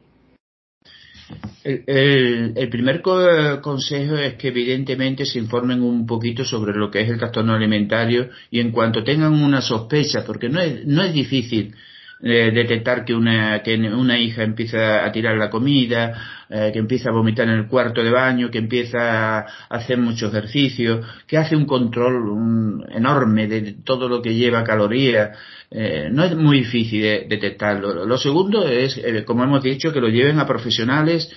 El, 1.64 2.70
primer 2.70 3.02
consejo 3.02 4.18
es 4.18 4.34
que 4.34 4.50
evidentemente 4.50 5.26
se 5.26 5.40
informen 5.40 5.82
un 5.82 6.06
poquito 6.06 6.44
sobre 6.44 6.78
lo 6.78 6.92
que 6.92 7.04
es 7.04 7.10
el 7.10 7.18
trastorno 7.18 7.54
alimentario 7.54 8.32
y 8.52 8.60
en 8.60 8.72
cuanto 8.72 9.02
tengan 9.02 9.32
una 9.32 9.62
sospecha, 9.62 10.26
porque 10.26 10.50
no 10.50 10.60
es, 10.60 10.86
no 10.86 11.04
es 11.04 11.14
difícil 11.14 11.74
eh, 12.22 12.52
detectar 12.52 13.06
que 13.06 13.16
una, 13.16 13.64
que 13.64 13.76
una 13.76 14.20
hija 14.20 14.44
empieza 14.44 15.06
a 15.06 15.12
tirar 15.12 15.38
la 15.38 15.50
comida, 15.50 16.44
eh, 16.50 16.70
que 16.74 16.80
empieza 16.80 17.10
a 17.10 17.14
vomitar 17.14 17.48
en 17.48 17.56
el 17.56 17.68
cuarto 17.68 18.04
de 18.04 18.12
baño, 18.12 18.52
que 18.52 18.58
empieza 18.58 19.40
a 19.40 19.46
hacer 19.70 19.98
mucho 19.98 20.28
ejercicio, 20.28 21.02
que 21.26 21.38
hace 21.38 21.56
un 21.56 21.66
control 21.66 22.86
enorme 22.92 23.48
de 23.48 23.76
todo 23.86 24.10
lo 24.10 24.22
que 24.22 24.36
lleva 24.36 24.66
calorías. 24.66 25.38
Eh, 25.72 26.10
no 26.12 26.26
es 26.26 26.36
muy 26.36 26.60
difícil 26.60 27.02
de, 27.02 27.26
detectarlo. 27.30 28.06
Lo 28.06 28.18
segundo 28.18 28.68
es, 28.68 29.00
como 29.26 29.46
hemos 29.46 29.64
dicho, 29.64 29.94
que 29.94 30.02
lo 30.02 30.10
lleven 30.10 30.40
a 30.40 30.48
profesionales 30.48 31.32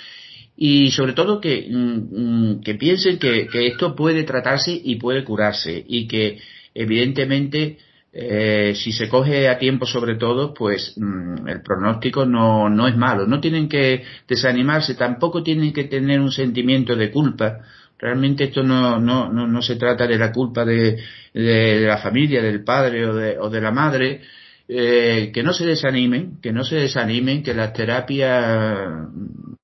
y 0.57 0.91
sobre 0.91 1.13
todo 1.13 1.41
que, 1.41 1.69
mm, 1.71 2.61
que 2.61 2.75
piensen 2.75 3.21
que 3.21 3.49
esto 3.53 3.95
puede 3.95 4.25
tratarse 4.25 4.73
y 4.83 4.97
puede 4.97 5.23
curarse 5.23 5.85
y 5.87 6.09
que 6.09 6.39
evidentemente 6.75 7.79
eh, 8.15 8.75
si 8.77 8.93
se 8.93 9.09
coge 9.09 9.49
a 9.49 9.59
tiempo 9.59 9.87
sobre 9.87 10.17
todo, 10.17 10.53
pues 10.53 10.95
mm, 10.97 11.49
el 11.49 11.63
pronóstico 11.63 12.27
no, 12.27 12.69
no 12.69 12.87
es 12.87 12.97
malo. 12.97 13.27
No 13.27 13.41
tienen 13.41 13.69
que 13.69 14.05
desanimarse, 14.29 14.95
tampoco 14.95 15.43
tienen 15.43 15.73
que 15.73 15.85
tener 15.85 16.21
un 16.21 16.31
sentimiento 16.31 16.95
de 16.95 17.11
culpa. 17.11 17.61
Realmente 17.99 18.45
esto 18.45 18.63
no, 18.63 18.99
no, 19.01 19.33
no, 19.33 19.47
no 19.47 19.63
se 19.63 19.77
trata 19.77 20.07
de 20.07 20.19
la 20.19 20.31
culpa 20.31 20.65
de, 20.65 20.99
la 21.33 21.99
familia, 21.99 22.43
del 22.43 22.65
padre 22.65 23.07
o 23.07 23.15
de, 23.15 23.39
o 23.39 23.49
de 23.49 23.61
la 23.61 23.71
madre. 23.71 24.21
Eh, 24.69 25.31
que 25.33 25.43
no 25.43 25.53
se 25.53 25.67
desanimen, 25.67 26.41
que 26.41 26.53
no 26.53 26.65
se 26.65 26.77
desanimen, 26.77 27.43
que 27.43 27.55
las 27.55 27.73
terapias 27.73 29.09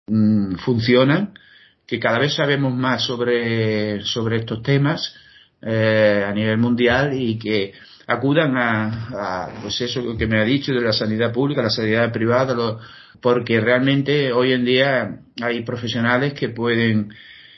mm, 0.06 0.56
funcionan, 0.56 1.34
que 1.86 1.98
cada 1.98 2.18
vez 2.18 2.34
sabemos 2.34 2.74
más 2.74 3.04
sobre, 3.04 4.02
sobre 4.02 4.38
estos 4.38 4.62
temas 4.62 5.14
eh, 5.62 6.24
a 6.26 6.32
nivel 6.32 6.58
mundial 6.58 7.12
y 7.14 7.38
que 7.38 7.72
acudan 8.08 8.56
a, 8.56 9.50
pues 9.60 9.80
eso 9.82 10.16
que 10.16 10.26
me 10.26 10.40
ha 10.40 10.44
dicho 10.44 10.72
de 10.72 10.80
la 10.80 10.92
sanidad 10.92 11.30
pública, 11.30 11.62
la 11.62 11.70
sanidad 11.70 12.10
privada, 12.10 12.56
porque 13.20 13.60
realmente 13.60 14.32
hoy 14.32 14.52
en 14.52 14.64
día 14.64 15.20
hay 15.42 15.62
profesionales 15.62 16.32
que 16.32 16.48
pueden 16.48 17.10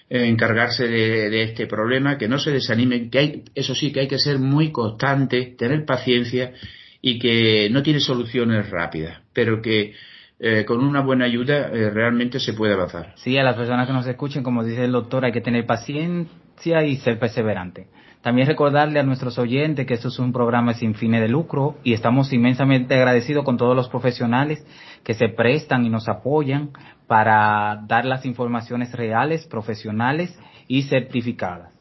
encargarse 0.08 0.88
de, 0.88 1.42
este 1.44 1.68
problema, 1.68 2.18
que 2.18 2.26
no 2.26 2.40
se 2.40 2.50
desanimen, 2.50 3.10
que 3.10 3.18
hay, 3.18 3.44
eso 3.54 3.76
sí, 3.76 3.92
que 3.92 4.00
hay 4.00 4.08
que 4.08 4.18
ser 4.18 4.40
muy 4.40 4.72
constante, 4.72 5.54
tener 5.56 5.84
paciencia 5.84 6.52
y 7.00 7.20
que 7.20 7.68
no 7.70 7.84
tiene 7.84 8.00
soluciones 8.00 8.68
rápidas, 8.70 9.20
pero 9.32 9.62
que 9.62 9.94
eh, 10.40 10.64
con 10.64 10.80
una 10.80 11.00
buena 11.02 11.26
ayuda 11.26 11.68
eh, 11.68 11.90
realmente 11.90 12.40
se 12.40 12.54
puede 12.54 12.72
avanzar. 12.72 13.12
Sí, 13.14 13.38
a 13.38 13.44
las 13.44 13.54
personas 13.54 13.86
que 13.86 13.92
nos 13.92 14.06
escuchen, 14.06 14.42
como 14.42 14.64
dice 14.64 14.84
el 14.84 14.90
doctor, 14.90 15.24
hay 15.24 15.32
que 15.32 15.42
tener 15.42 15.64
paciencia 15.64 16.39
y 16.66 16.96
ser 16.96 17.18
perseverante. 17.18 17.88
También 18.22 18.46
recordarle 18.46 19.00
a 19.00 19.02
nuestros 19.02 19.38
oyentes 19.38 19.86
que 19.86 19.94
esto 19.94 20.08
es 20.08 20.18
un 20.18 20.32
programa 20.32 20.74
sin 20.74 20.94
fines 20.94 21.22
de 21.22 21.28
lucro 21.28 21.76
y 21.82 21.94
estamos 21.94 22.30
inmensamente 22.34 22.94
agradecidos 22.94 23.44
con 23.44 23.56
todos 23.56 23.74
los 23.74 23.88
profesionales 23.88 24.62
que 25.02 25.14
se 25.14 25.28
prestan 25.28 25.86
y 25.86 25.88
nos 25.88 26.06
apoyan 26.06 26.70
para 27.06 27.82
dar 27.86 28.04
las 28.04 28.26
informaciones 28.26 28.92
reales, 28.92 29.46
profesionales 29.46 30.38
y 30.68 30.82
certificadas. 30.82 31.72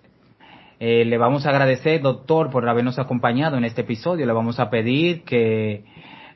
Eh, 0.80 1.04
le 1.04 1.18
vamos 1.18 1.46
a 1.46 1.50
agradecer, 1.50 2.02
doctor, 2.02 2.50
por 2.50 2.68
habernos 2.70 3.00
acompañado 3.00 3.58
en 3.58 3.65
este 3.65 3.82
episodio. 3.82 4.26
Le 4.26 4.32
vamos 4.32 4.62
a 4.62 4.70
pedir 4.70 5.24
que 5.24 5.84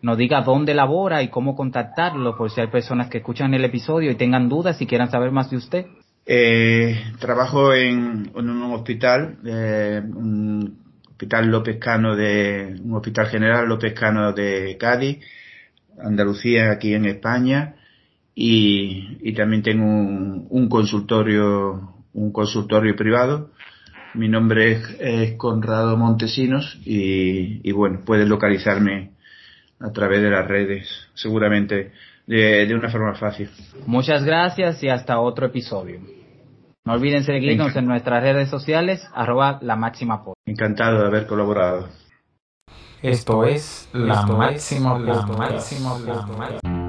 nos 0.02 0.18
diga 0.18 0.42
dónde 0.42 0.74
labora 0.74 1.24
y 1.24 1.30
cómo 1.30 1.56
contactarlo, 1.56 2.36
por 2.36 2.52
si 2.52 2.60
hay 2.60 2.68
personas 2.68 3.08
que 3.08 3.20
escuchan 3.20 3.54
el 3.54 3.64
episodio 3.64 4.12
y 4.12 4.16
tengan 4.16 4.50
dudas 4.50 4.82
y 4.82 4.86
quieran 4.86 5.10
saber 5.10 5.32
más 5.32 5.50
de 5.50 5.56
usted. 5.56 5.86
Eh, 6.26 7.04
trabajo 7.20 7.74
en, 7.74 8.32
un 8.34 8.74
hospital, 8.74 9.40
eh, 9.46 10.02
un 10.04 10.80
hospital 11.10 11.48
López 11.48 11.78
Cano 11.80 12.16
de, 12.16 12.80
un 12.82 12.96
hospital 12.96 13.28
general 13.28 13.68
López 13.68 13.94
Cano 13.94 14.32
de 14.32 14.78
Cádiz, 14.80 15.20
Andalucía 16.02 16.72
aquí 16.72 16.94
en 16.94 17.06
España 17.06 17.76
y, 18.36 19.34
también 19.34 19.64
tengo 19.64 19.86
un, 19.86 20.70
consultorio, 20.70 21.94
un 22.14 22.32
consultorio 22.32 22.96
privado. 22.96 23.52
Mi 24.14 24.30
nombre 24.30 24.80
es, 25.00 25.34
Conrado 25.34 25.98
Montesinos 25.98 26.80
y, 26.86 27.72
bueno, 27.74 28.02
puedes 28.06 28.28
localizarme 28.28 29.12
a 29.80 29.92
través 29.92 30.22
de 30.22 30.30
las 30.30 30.48
redes, 30.48 30.88
seguramente 31.16 31.92
de, 32.28 32.74
una 32.74 32.90
forma 32.90 33.16
fácil. 33.16 33.50
Muchas 33.86 34.24
gracias 34.24 34.84
y 34.84 34.90
hasta 34.90 35.20
otro 35.20 35.48
episodio. 35.48 36.00
No 36.86 36.94
olviden 36.94 37.24
seguirnos 37.24 37.76
en 37.76 37.86
nuestras 37.86 38.22
redes 38.24 38.50
sociales, 38.50 39.08
arroba 39.14 39.60
la 39.62 39.76
máxima 39.76 40.24
Encantado 40.46 41.00
de 41.00 41.08
haber 41.08 41.28
colaborado. 41.28 41.88
Esto 43.02 43.46
es 43.46 43.90
la 43.94 44.26
máxima, 44.26 45.00
la 45.00 45.26
máxima, 45.26 46.00
la 46.00 46.26
máxima. 46.26 46.83